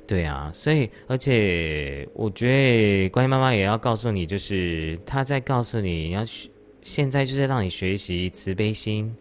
[0.07, 6.51] 对啊，所以而且我觉得关于妈妈也要告诉你，就是她在告诉你要去
[6.83, 9.15] 现在就是让你学习慈悲心，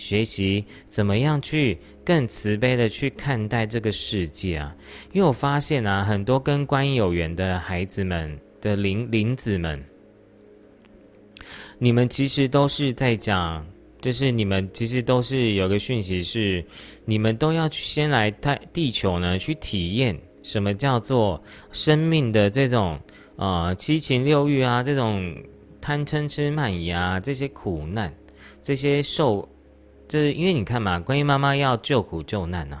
[0.00, 4.74] 学习怎么样去更慈悲的去看待这个世界啊。
[5.12, 9.80] 因为我发现啊，很多跟观音有缘的孩子们的灵灵子们，
[11.78, 13.64] 你们其实都是在讲。
[14.00, 16.64] 就是你们其实都是有个讯息，是
[17.04, 21.38] 你们都要去先来太地球呢，去体验什么叫做
[21.70, 22.98] 生命的这种
[23.36, 25.36] 呃七情六欲啊，这种
[25.82, 28.10] 贪嗔痴慢疑啊，这些苦难，
[28.62, 29.46] 这些受，
[30.10, 32.78] 就是因为你看嘛，观音妈妈要救苦救难呐，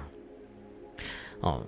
[1.40, 1.64] 哦，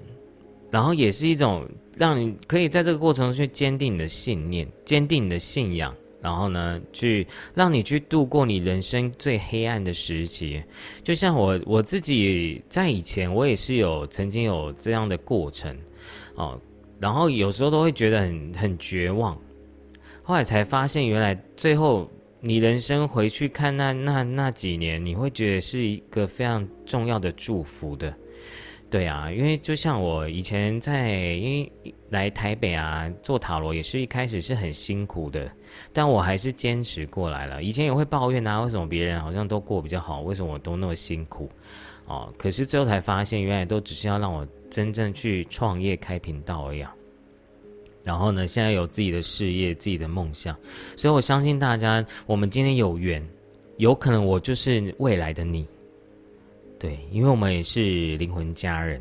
[0.72, 1.64] 然后也是一种
[1.96, 5.94] 让你可以在这个过程中去坚定你的信念，坚定你的信仰。
[6.20, 10.62] 然后呢，去让你去度过你人生最黑暗的时期，
[11.02, 15.76] 就像我我自己在以前，我也是有曾经有这样的过程，
[16.36, 16.56] 哦，
[17.00, 19.36] 然后有时候都会觉得很很绝望，
[20.22, 22.08] 后来才发现，原来最后
[22.44, 28.12] 你人生回去看那那那几年，你会觉得是一个非常重要的祝福的。
[28.90, 35.48] 对啊，因为就像我以前在，因为来台北啊做塔罗也是一开始是很辛苦的，
[35.92, 37.62] 但我还是坚持过来了。
[37.62, 41.48] 以前也会抱怨啊，为什么别人好像都过比较好，为什么我都那么辛苦？
[42.06, 46.84] 哦，可是最后才发现，原来都只是要让我真正去创业开频道而已。
[48.04, 50.56] 然后呢，现在有自己的事业、自己的梦想，
[50.96, 53.26] 所以我相信大家，我们今天有缘，
[53.76, 55.66] 有可能我就是未来的你。
[56.78, 59.00] 对，因为我们也是灵魂家人，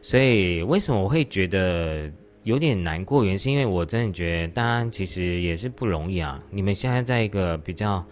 [0.00, 2.10] 所以为什么我会觉得
[2.44, 3.22] 有点难过？
[3.22, 6.42] 原因是因为我真的觉得大家其实也是不容易啊。
[6.50, 8.02] 你们现在在一个比较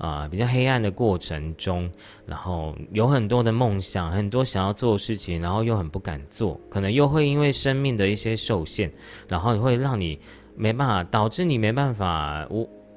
[0.00, 1.88] 啊比较黑暗的过程中，
[2.26, 8.90] 然后有很多的梦想，很多想要做的事情，然后又很不敢做，可能又会因为生命的一些受限，
[9.28, 10.18] 然后会让你
[10.56, 12.48] 没办法，导致你没办法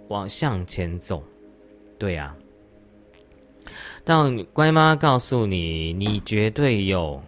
[0.08, 1.22] 往向前走。
[2.00, 2.36] 对呀。
[4.04, 7.22] 但乖妈告诉你，你绝对有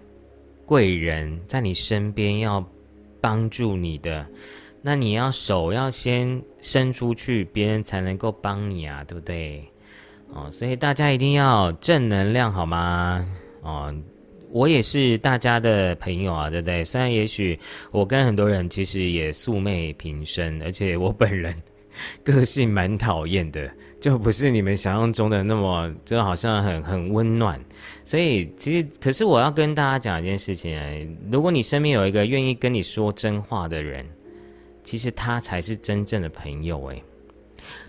[0.65, 2.63] 贵人在你身边要
[3.21, 4.25] 帮助你的，
[4.87, 9.67] 那你要手要先伸出去，别人才能够帮你啊，对不对？
[10.31, 13.27] 哦，所以大家一定要正能量，好吗？
[13.63, 13.91] 哦，
[14.51, 16.85] 我也是大家的朋友啊，对不对？
[16.85, 17.59] 虽然也许
[17.89, 21.51] 我跟很多人其实也素昧平生，而且我本人
[22.23, 23.67] 个性蛮讨厌的。
[23.99, 27.59] 就不是你们想象中的那么，就好像很很温暖。
[28.03, 34.05] 所以其实，可是我要跟大家讲一件事情：，如果你身边有一个愿意跟你说真话的人，
[34.85, 36.81] 其实他才是真正的朋友。
[36.85, 37.03] 诶，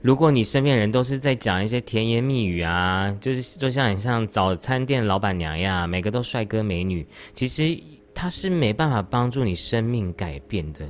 [0.03, 7.79] 如果你身边人都是在讲一些甜言蜜语啊，就是就像你像早餐店老板娘呀，每个都帅哥美女，其实
[8.13, 10.81] 他是没办法帮助你生命改变的。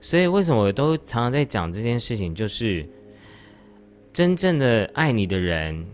[0.00, 2.88] 所以为什么我都常常在讲这件事情，就是。
[4.12, 5.86] 真正的爱你的人，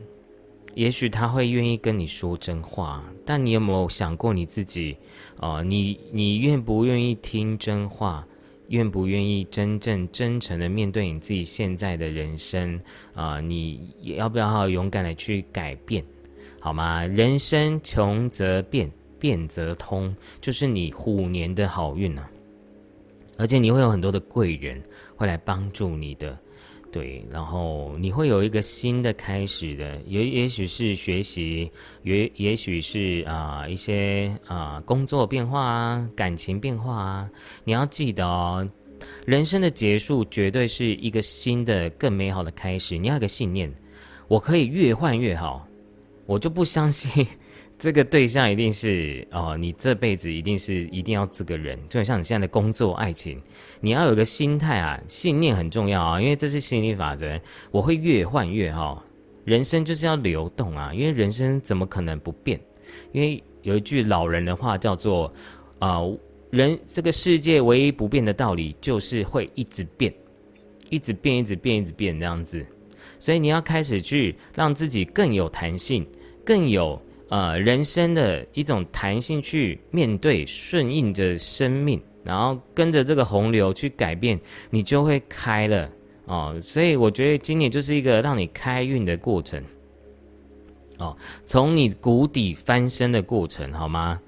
[0.74, 4.96] 也许他会愿意跟你说真话，但你有没有想过你自己？
[5.38, 8.26] 啊，你你愿不愿意听真话？
[8.68, 12.80] 愿不愿意真正真诚的面对你自己现在的人生？
[13.14, 16.04] 啊，你要不要好勇敢的去改变？
[16.60, 17.06] 好吗？
[17.06, 18.90] 人生穷则变，
[19.20, 22.28] 变则通，就是你虎年的好运啊！
[23.38, 24.82] 而且你会有很多的贵人
[25.14, 26.36] 会来帮助你的。
[26.96, 31.70] 对，然后你会有一个新的开始的，也也许是学习，
[32.04, 37.30] 也也许是啊一些啊工作变化啊，感情变化啊。
[37.64, 38.66] 你要记得哦，
[39.26, 42.96] 人生的结束绝对是一个新的、更美好的开始。
[42.96, 43.70] 你要有个信念，
[44.26, 45.68] 我可以越换越好，
[46.24, 47.26] 我就不相信。
[47.78, 53.38] 这个对象一定是哦，你这辈子一定是一定要这个人，就像你现在的工作、爱情，
[53.80, 57.38] 你要有个心态啊，信念很重要啊，因为这是心理法则，
[57.70, 59.04] 我会越换越好。
[59.44, 62.58] 人生就是要流动啊，因为人生怎么可能不变？
[63.12, 65.30] 因为有一句老人的话叫做
[65.78, 66.00] 啊，
[66.48, 70.12] 人这个世界唯一不变的道理就是会一直变，
[70.88, 72.64] 一直变，一直变，一直变这样子。
[73.18, 76.06] 所以你要开始去让自己更有弹性，
[76.42, 76.98] 更有。
[77.28, 84.38] 呃，人生的一种弹性去面对，顺应着生命，然后跟着这个洪流去改变，
[84.70, 85.90] 你就会开了
[86.26, 86.56] 哦。
[86.62, 89.60] 所以我觉得今年就是一个让你开运的过程，
[90.98, 94.20] 哦，从你谷底翻身的过程，好吗？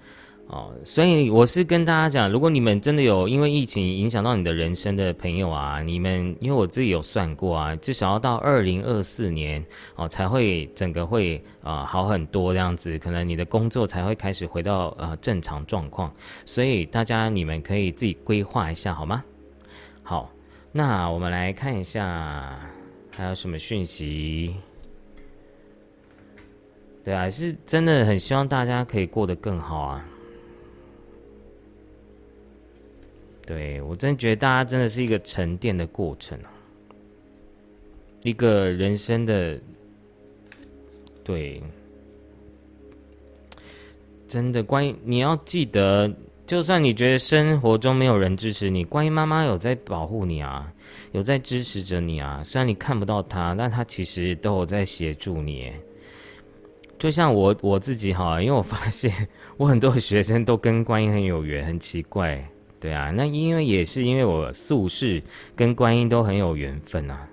[0.49, 9.63] 哦，所以我是跟大家讲，如果你们真的有因为疫情影响到你的人生的朋友啊，你们因为我自己有算过啊，至少要到二零二四年
[9.97, 16.11] 哦，才会整个会啊好很多这样子，可能你的工作才会开始回到呃正常状况。
[16.47, 19.23] 所以大家你们可以自己规划一下好吗？
[20.03, 20.33] 好，
[20.73, 22.59] 那我们来看一下
[23.15, 24.57] 还有什么讯息。
[27.05, 30.03] 对啊，是真的很希望大家可以过得更好啊。
[33.49, 36.39] 对我真觉得大家真的是一个沉淀的过程，
[38.23, 39.59] 一个人生的，
[41.25, 41.63] 对，
[44.29, 46.13] 真的关于你要记得，
[46.47, 50.71] 就算你觉得生活中没有人支持你，关于妈妈有在保护你啊，
[51.13, 55.73] 有在支持着你啊，虽然你看不到她，但她其实都有在协助你。
[56.99, 59.11] 就像我我自己哈，因为我发现
[59.57, 62.47] 我很多学生都跟观音很有缘，很奇怪。
[62.81, 65.21] 对啊，那因为也是因为我宿世
[65.57, 67.29] 跟观音都很有缘分啊，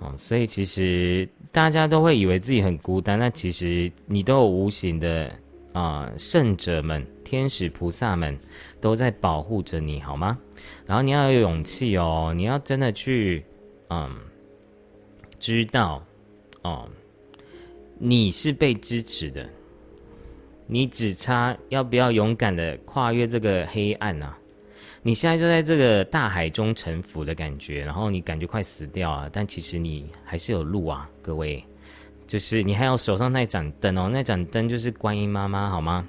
[0.00, 5.30] 哦，所以其实大家都会以为自己很孤单，那其实你都有无形的
[5.72, 8.36] 啊圣者们、天使菩萨们
[8.80, 10.36] 都在保护着你，好吗？
[10.86, 13.44] 然后你要有勇气哦，你要真的去
[13.90, 14.10] 嗯
[15.38, 16.04] 知道
[16.62, 16.88] 哦，
[17.98, 19.48] 你是被支持的，
[20.66, 24.36] 你只差要不要勇敢的跨越这个黑暗啊？
[25.06, 31.62] 你现在就在这个大海中沉浮的感觉，然后你感觉快死掉了，但其实你还是有路啊，各位，
[32.26, 36.08] 就是你还有手上那盏灯哦，那盏灯就是观音妈妈，好吗？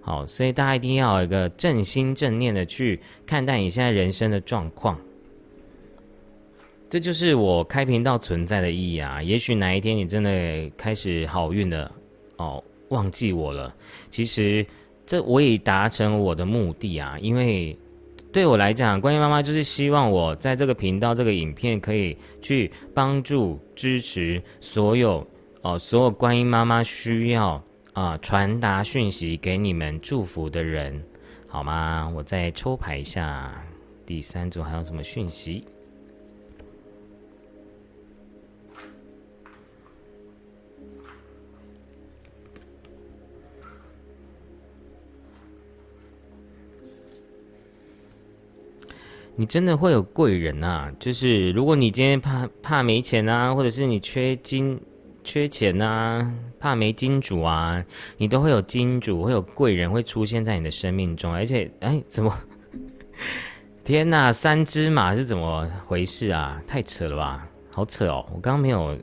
[0.00, 4.96] 好，所以大家一定要有一个正心正念的去看待你现在人生的状况，
[6.88, 9.20] 这就是我开频道存在的意义啊。
[9.20, 11.90] 也许哪一天你真的开始好运了，
[12.36, 13.74] 哦，忘记我了，
[14.08, 14.64] 其实
[15.04, 17.76] 这我也达成我的目的啊，因为。
[18.32, 25.26] 对我来讲，观音妈妈就是希望我在这个频道、这个影片可以去帮助、支持所有
[25.62, 27.60] 哦，所有观音妈妈需要
[27.92, 31.02] 啊传达讯息给你们祝福的人，
[31.48, 32.08] 好吗？
[32.14, 33.50] 我再抽牌一下，
[34.06, 35.64] 第三组还有什么讯息？
[49.40, 50.92] 你真的会有贵人啊！
[50.98, 54.78] 就是如果你今天怕怕没钱啊，或者是你缺金、
[55.24, 57.82] 缺钱啊，怕没金主啊，
[58.18, 61.32] 你都会有金主，会有贵人会出现在你的生命中。
[61.32, 62.38] 而且，哎，怎么？
[63.82, 66.60] 天呐，三只马是怎么回事啊？
[66.66, 67.48] 太扯了吧！
[67.70, 68.26] 好扯哦！
[68.34, 68.94] 我刚刚没有。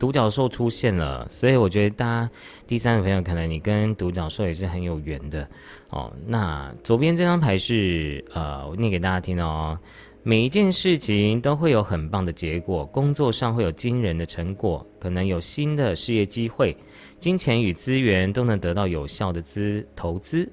[0.00, 2.30] 独角兽出现了，所以我觉得大家
[2.66, 5.46] 第三个朋友可能你跟独角兽也是很有缘的
[5.90, 6.10] 哦。
[6.26, 9.78] 那左边这张牌是呃，我念给大家听哦。
[10.22, 16.74] 每一件事情都会有很棒的结果，工作上会有惊人的成果，可能有新的事业机会，
[17.18, 20.50] 金钱与资源都能得到有效的资投资。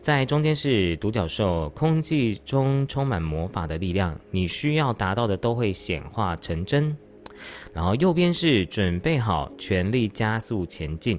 [0.00, 6.96] 在中间是独角兽，空气中充满魔法的力量，你需要达到的都会显化成真。
[7.72, 11.18] 然后右边是准备好，全力加速前进。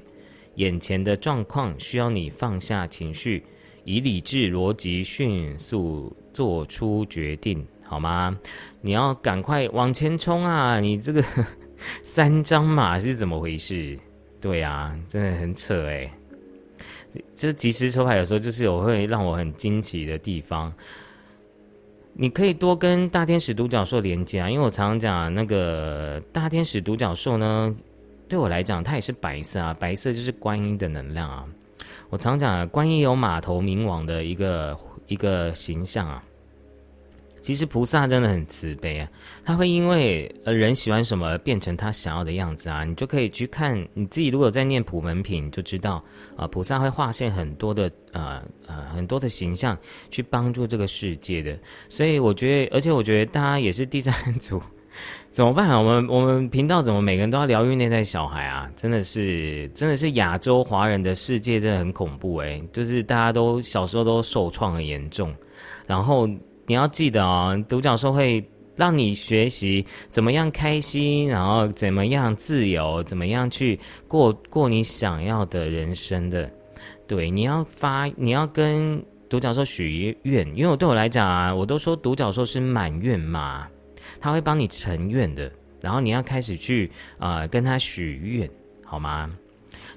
[0.56, 3.44] 眼前的状况需要你放下情绪，
[3.86, 8.38] 以理智逻辑迅速做出决定，好吗？
[8.82, 10.80] 你要赶快往前冲啊！
[10.80, 11.24] 你这个
[12.04, 13.98] 三张马是怎么回事？
[14.42, 16.12] 对啊，真的很扯哎。
[17.36, 20.74] 这即时抽牌有时候就是有会让我很惊奇的地方。
[22.22, 27.74] 你可以多跟大天使独角兽连接啊，因为我常常讲那个大天使独角兽呢，
[28.28, 31.46] 对我来讲它也是白色啊，白色就是观音的能量啊。
[32.10, 36.22] 我常讲观音有马头冥王的一个一个形象啊。
[37.42, 39.10] 其实菩萨真的很慈悲啊，
[39.44, 44.28] 他会因为呃人喜欢什么变成他想要的样子啊，你就可以去看你自己。
[44.28, 46.04] 如果在念普门品，就知道
[46.36, 49.78] 啊，菩萨会化现很多的呃呃很多的形象
[50.12, 51.58] 去帮助这个世界的。
[51.88, 54.62] 所以我觉得，而且我觉得大家也是第三组，
[55.32, 55.80] 怎么办啊？
[55.80, 58.70] 我们我们频道怎么每个人都要疗愈内在小孩啊？
[58.76, 65.34] 真的是真的是亚洲华人的世界真的很恐怖诶，就是大家都小时候都受创很严重，
[65.88, 66.30] 然后。
[66.70, 76.48] 你要记得哦，独角兽会让你学习怎么样开心，然后怎么样自由，怎么样去过过你想要的人生的。
[77.08, 83.68] 对，你要发，你要跟独角兽许愿，因为我对我来讲啊，我都说独角兽是满愿嘛，
[84.22, 85.52] 他会帮你成愿的，
[85.82, 88.48] 然后你要开始去啊跟他许愿，
[88.86, 89.28] 好吗？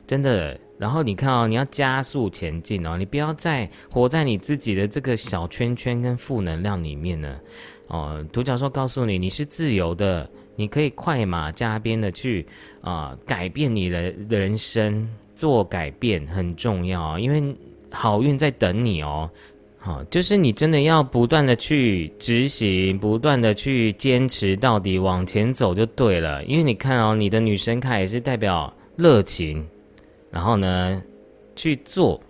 [0.06, 7.38] 真的，然后你看哦，你要加速前进哦，你不要再活在你自己的这个小圈圈跟负能量里面呢。
[7.86, 12.44] 哦，独角兽告诉你，你是自由的，你可以快马加鞭的去
[12.80, 17.54] 啊改变你的人生，做改变很重要，因为。
[17.94, 19.28] 好运在等你哦，
[19.76, 26.42] 好，就是你真的要不断的去执行，不断的去坚持到底，往前走就对了。
[26.44, 29.62] 因为你看哦，你的女神卡也是代表热情，
[30.32, 31.00] 然后呢
[31.54, 32.20] 去做，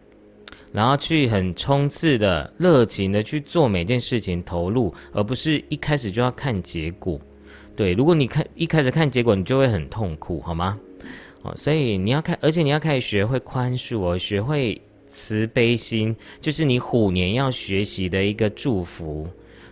[0.72, 7.18] 然后去很冲刺的热情的去做每件事情，投入，而不是一开始就要看结果。
[7.74, 10.78] 对，如果你看一开始看结果，你就会很痛苦，好吗？
[11.42, 14.78] 哦，所以你要开，而且你要开始学会宽恕哦，学会。
[15.14, 19.28] 慈悲心就是你虎年要学习的一个祝福，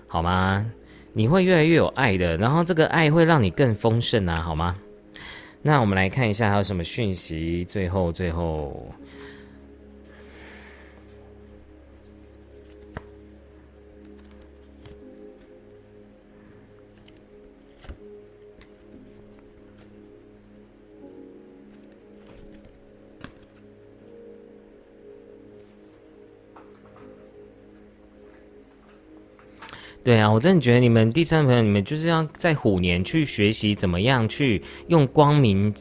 [0.06, 0.70] 好吗？
[1.14, 4.76] 你会越来越有爱的，然后这个爱会让你更丰盛啊，好吗？
[5.62, 7.64] 那我们来看一下还有什么讯息。
[7.66, 8.86] 最后，最后。
[30.02, 35.72] 对啊，我真的觉得你们第三朋友，你们就是要在虎年去学习怎么样去用光明、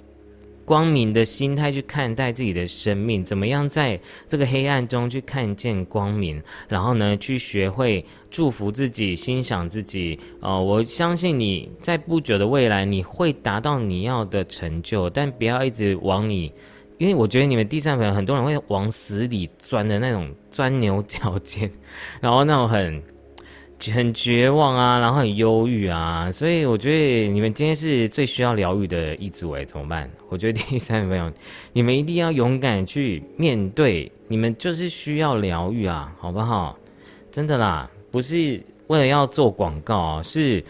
[0.66, 3.98] 光明的心态去看待自己的生命，怎么样在
[4.28, 10.20] 这个黑暗中去看见光明，然后呢，去学会祝福自己、欣赏自己。
[10.42, 16.52] 哦，我相信你在不久的未来你会达到你要的成就，但不要一直往你，
[16.98, 21.72] 因为我觉得你们第三朋友很多人会往死里钻的那种钻牛角尖，
[22.20, 23.02] 然后那种很。
[23.94, 30.10] 很绝望啊，然后很忧郁啊，所以我觉得你们今天是最需要疗愈的一组诶，怎么办？
[30.28, 31.32] 我觉得第三位朋友，
[31.72, 36.78] 你们一定要勇敢去面对，你们就是需要疗愈啊，好不好？
[37.32, 40.64] 真的啦，不是为了要做广告啊，是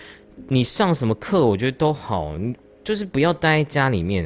[0.47, 2.33] 你上什么课，我觉得都好，
[2.83, 4.23] 就是不要待在家里面，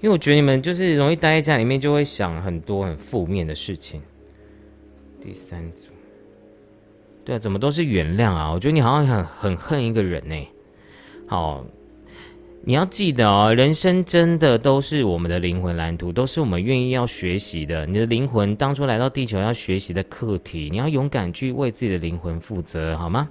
[0.00, 4.00] 因为我觉得你们就是容易待在家里面，就会想很多很负面的事情。
[5.20, 5.95] 第三组。
[7.26, 8.52] 对啊，怎么都是原谅啊？
[8.52, 10.48] 我觉得你好像很很恨一个人呢。
[11.26, 11.66] 好，
[12.62, 17.84] 你要记得哦，人生真的都是我们的灵魂蓝图，都是我们愿意要学习的。
[17.84, 23.28] 你的灵魂当初来到地球要学习的课题，你要勇敢去为自己的灵魂负责，好吗？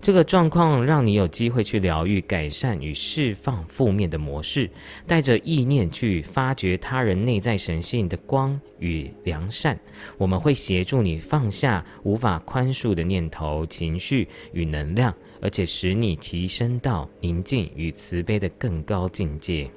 [0.00, 4.70] 这个状况让你有机会去疗愈、改善与释放负面的模式，
[5.06, 9.78] 带着意念去发掘他人内在神性的光与良善。
[10.18, 19.70] 我们会协助你放下无法宽恕的念头、情绪与能量，而且使你提升到宁静与慈悲的更高境界。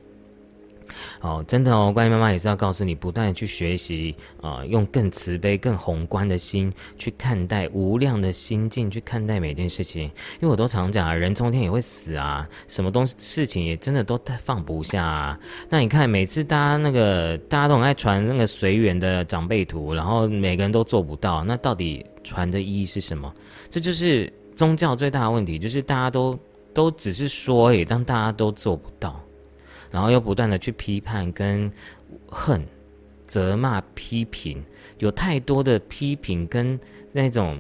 [1.22, 10.04] 哦，真的哦，关于妈妈也是要告诉你，不断的去学习啊，用更慈悲、更宏观的心去看待无量的心境，去看待每件事情。
[10.04, 15.40] 因为我都常讲啊，人终天也会死啊，什么东西事情也真的都太放不下啊。
[15.70, 23.34] 那你看，每次大家那个大家都很爱传那个随缘的长辈图，然后每个人都做不到，那到底传的意义是什么？
[23.70, 26.38] 这就是宗教最大的问题，就是大家都
[26.74, 29.20] 都只是说而，已，但大家都做不到。
[29.96, 31.72] 然后又不断的去批判、跟
[32.28, 32.62] 恨、
[33.26, 34.62] 责骂、批评，
[35.00, 36.78] 有太多的批评跟
[37.14, 37.58] 那种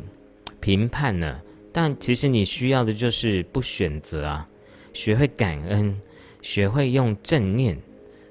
[0.59, 1.39] 评判呢。
[1.71, 4.45] 但其实你需要的就是不选择啊，
[4.91, 5.97] 学会感恩，
[6.41, 7.77] 学会用正念，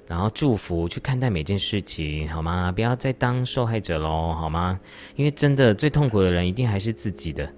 [0.07, 2.71] 然后祝福去看待每件事情，好吗？
[2.71, 4.79] 不要再当受害者喽，好吗？
[5.17, 7.51] 因为真的最痛苦的人，一定还是自己的。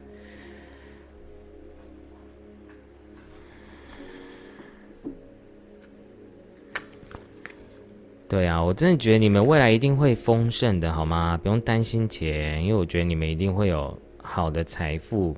[8.28, 11.38] 对啊，我真的觉得你们未来一定会丰盛的，好吗？
[11.40, 15.36] 不用担心钱，因为我觉得你们一定会有好的财富、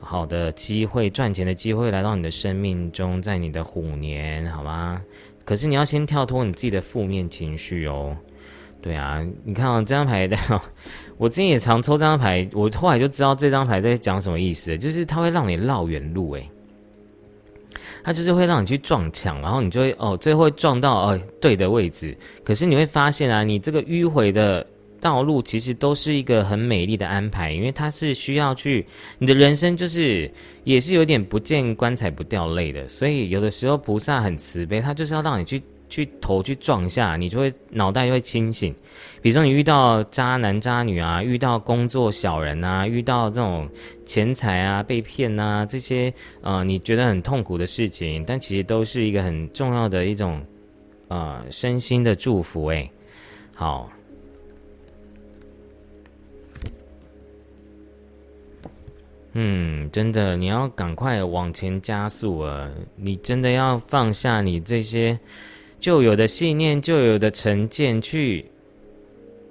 [0.00, 5.02] 好的机会、赚钱的机会来到你的生命中，在你的虎年，好吗？
[5.44, 8.16] 可是你要先跳脱你自己的负面情绪哦。
[8.80, 10.34] 对啊，你看哦，这张牌的，
[11.18, 16.50] 我之前也常抽这张牌，我后来就知道这张牌在讲什么意思，就是它会让你绕远路，诶。
[18.02, 22.16] 它就是会让你去撞墙，然后你就会哦，最后撞到哦对的位置。
[22.44, 24.66] 可是你会发现啊，你这个迂回的
[25.00, 28.84] 道路其实都是一个很美丽的安排，因为它是需要去
[29.18, 30.30] 你的人生就是
[30.64, 32.86] 也是有点不见棺材不掉泪的。
[32.86, 38.74] 所以有的时候菩萨很慈悲，他就是要让你去去头去撞一下，你就会脑袋会清醒。
[39.20, 43.68] 比如说你遇到渣男渣女啊，遇到工作小人啊，遇到这种
[44.06, 50.40] 钱财啊被骗啊这些呃你觉得很痛苦的事情，但其实都是一个很重要的一种
[51.08, 52.90] 呃身心的祝福诶。
[53.54, 53.90] 好，
[59.32, 62.70] 嗯，真的你要赶快往前加速啊！
[62.96, 65.18] 你真的要放下你这些。
[65.80, 68.44] 旧有的信念，旧有的成见，去，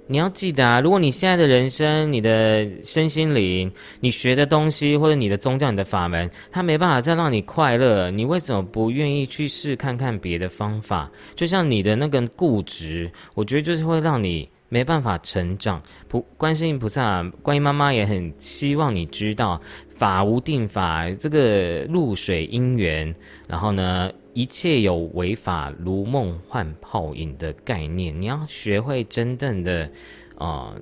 [0.06, 0.80] 你要记得啊！
[0.80, 11.10] 如果你现在的人生、你的身心灵、你学的东西，或者你的宗教、你的法门，它没办法再让你快乐，你为什么不愿意去试看看别的方法？
[11.34, 15.82] 就像你的那个固执，我觉得就是会让你没办法成长。
[16.06, 19.60] 菩观世音菩萨、观音妈妈也很希望你知道，
[19.96, 23.12] 法无定法，这个露水因缘，
[23.48, 24.12] 然后呢？
[24.32, 29.90] 一切有违法如梦幻泡影的概念，你要学会真正的
[30.36, 30.74] 啊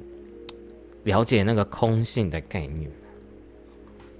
[1.04, 2.90] 了解那个空性的概念，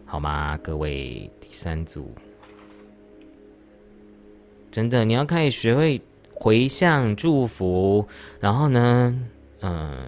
[0.06, 0.58] 好吗？
[0.62, 2.10] 各位第三组，
[4.70, 6.00] 真的你要开始学会
[6.32, 8.06] 回向祝福，
[8.40, 9.28] 然后呢，
[9.60, 10.06] 嗯。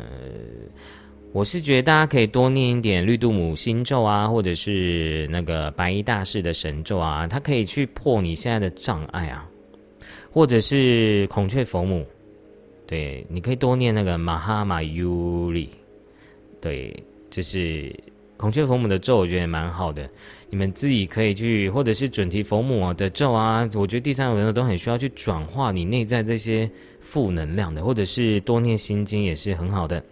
[1.33, 9.49] 我是觉得大家可以多念一点绿度母心咒啊，或者是那个白衣大士的神咒啊，它可以去破你现在的障碍啊，
[10.33, 12.05] 或者是孔雀佛母，
[12.85, 15.71] 对，你可以多念那个马哈马尤里，
[16.61, 16.93] 对，
[17.31, 17.95] 就是
[18.37, 20.11] 孔雀佛母的咒，我觉得也蛮好的，
[20.51, 26.69] 你们自己可以去，或者是准提佛母的咒啊，我觉得第三轮都很需要去转化你内在这些
[26.99, 30.03] 负能量的，或者是多念心经也是很好的。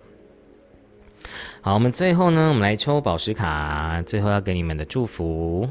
[1.61, 5.69] 好，我们最后呢，我们来抽宝石卡，最后要给你们的祝福。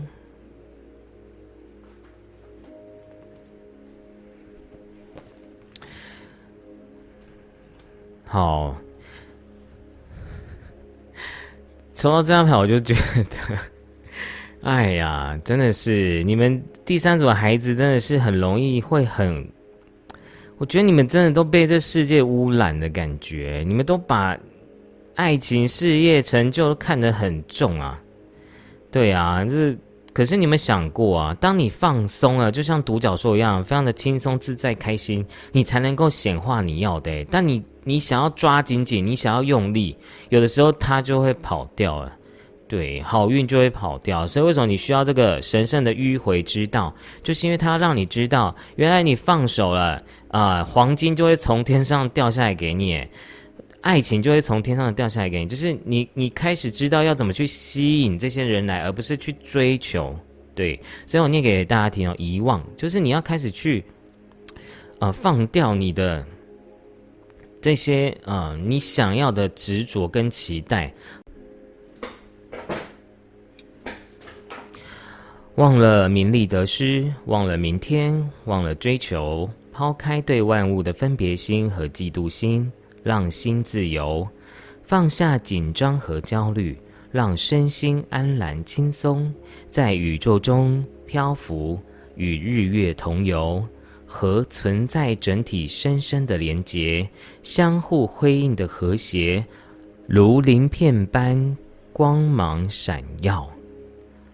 [8.26, 8.76] 好，
[11.94, 13.58] 抽到这张牌，我就觉得，
[14.62, 19.50] 哎呀，真的是你们第三组的孩子，真的是很容易会很，
[20.58, 24.38] 我觉得你们真的都被这世界污染的感觉，你们都把。
[25.18, 28.00] 爱情、事业、成就看得很重啊，
[28.92, 29.76] 对啊，这
[30.14, 31.36] 可是你们想过啊？
[31.42, 37.26] 当你放松了，就像独角兽一样，非常的轻松自在、开心，你才能够显化你要的。
[37.32, 39.98] 但你你想要抓紧紧，你想要用力，
[40.30, 42.14] 有的时候它就会跑掉了，
[42.68, 44.28] 对，好运就会跑掉。
[44.28, 46.94] 所以为什么你需要这个神圣的迂回之道？
[47.24, 53.04] 就是因为它要让你知道，原来你放手了啊，黄金就会从天上掉下来给你。
[53.82, 60.14] 爱情就会从天上掉下来给你，就是你，你开始知道要怎么去吸引这些人来，而不是去追求。
[60.56, 63.84] 对，所以我念给大家听哦，遗忘就是你要开始去，
[65.00, 66.26] 呃，放掉你的
[67.62, 70.92] 这些呃你想要的执着跟期待，
[75.56, 82.70] 忘了名利得失，忘了明天，忘了追求，抛开对万物的分别心和嫉妒心。
[83.08, 84.28] 让心自由，
[84.84, 86.78] 放下紧张和焦虑，
[87.10, 89.34] 让身心安然轻松，
[89.70, 91.80] 在宇宙中漂浮，
[92.16, 93.66] 与日月同游，
[94.06, 97.08] 和存在整体深深的连结，
[97.44, 99.46] 相互辉映的和谐，
[100.06, 101.58] 如鳞片般
[101.94, 103.50] 光芒闪耀。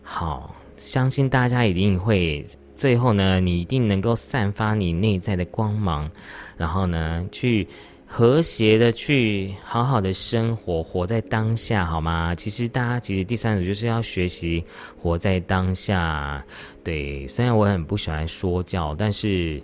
[0.01, 2.43] 好，相信大家一定会，
[2.75, 6.09] 最后呢，你一定能够散发你内在的光芒，
[6.57, 7.67] 然后呢，去。
[8.15, 12.35] 和谐的去好好的生活，活在当下，好吗？
[12.35, 14.63] 其实大家其实第三组就是要学习
[14.95, 16.45] 活在当下。
[16.83, 19.59] 对，虽然我很不喜欢说教，但是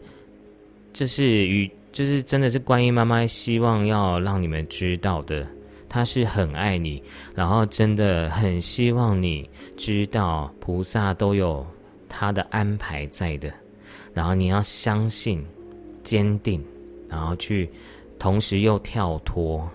[0.91, 5.45] 这是与就是真的是观音妈妈希望要让你们知道的，
[5.87, 7.03] 她是很爱你，
[7.35, 9.47] 然后真的很希望你
[9.77, 11.63] 知道菩萨都有
[12.09, 13.53] 他的安排在的，
[14.11, 15.45] 然后你要相信、
[16.03, 16.59] 坚定，
[17.07, 17.69] 然后去。
[18.19, 19.67] 同时又跳脱，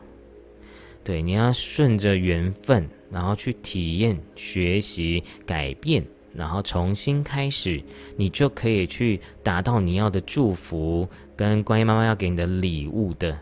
[1.02, 6.04] 对，你要顺着缘分，然后去体验、学习、改变，
[6.34, 7.82] 然后重新开始，
[8.16, 13.36] 你就可以去达到你要的祝福，跟观音妈妈要给你的礼物的。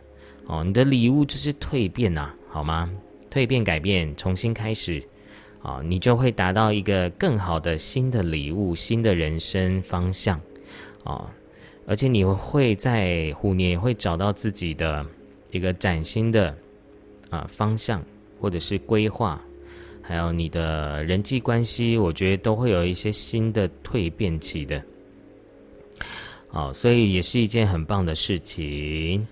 [0.47, 2.89] 哦，你的礼物就是蜕变呐，好吗？
[3.31, 5.03] 蜕变、改变、重新开始，
[5.63, 10.41] 啊，你就会达到一个更好的新的礼物、新的人生方向，
[11.03, 11.29] 啊。
[11.87, 15.05] 而且你会在虎年会找到自己的
[15.51, 16.57] 一个崭新的
[17.29, 18.03] 啊方向，
[18.41, 19.43] 或者是规划，
[20.01, 24.83] 还有你的人际关系，我觉得都会有一些新的蜕变期的。
[26.49, 29.27] 好，所以也是一件很棒的事情。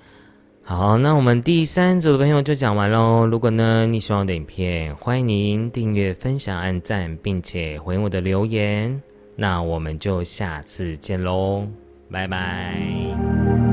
[0.62, 3.26] 好，那我们第三组的朋友就讲完喽。
[3.26, 9.02] 如果呢你喜欢我的影片，欢迎您订阅、分享、按赞，并且回我的留言。
[9.36, 11.66] 那我们就下次见喽，
[12.10, 13.69] 拜拜。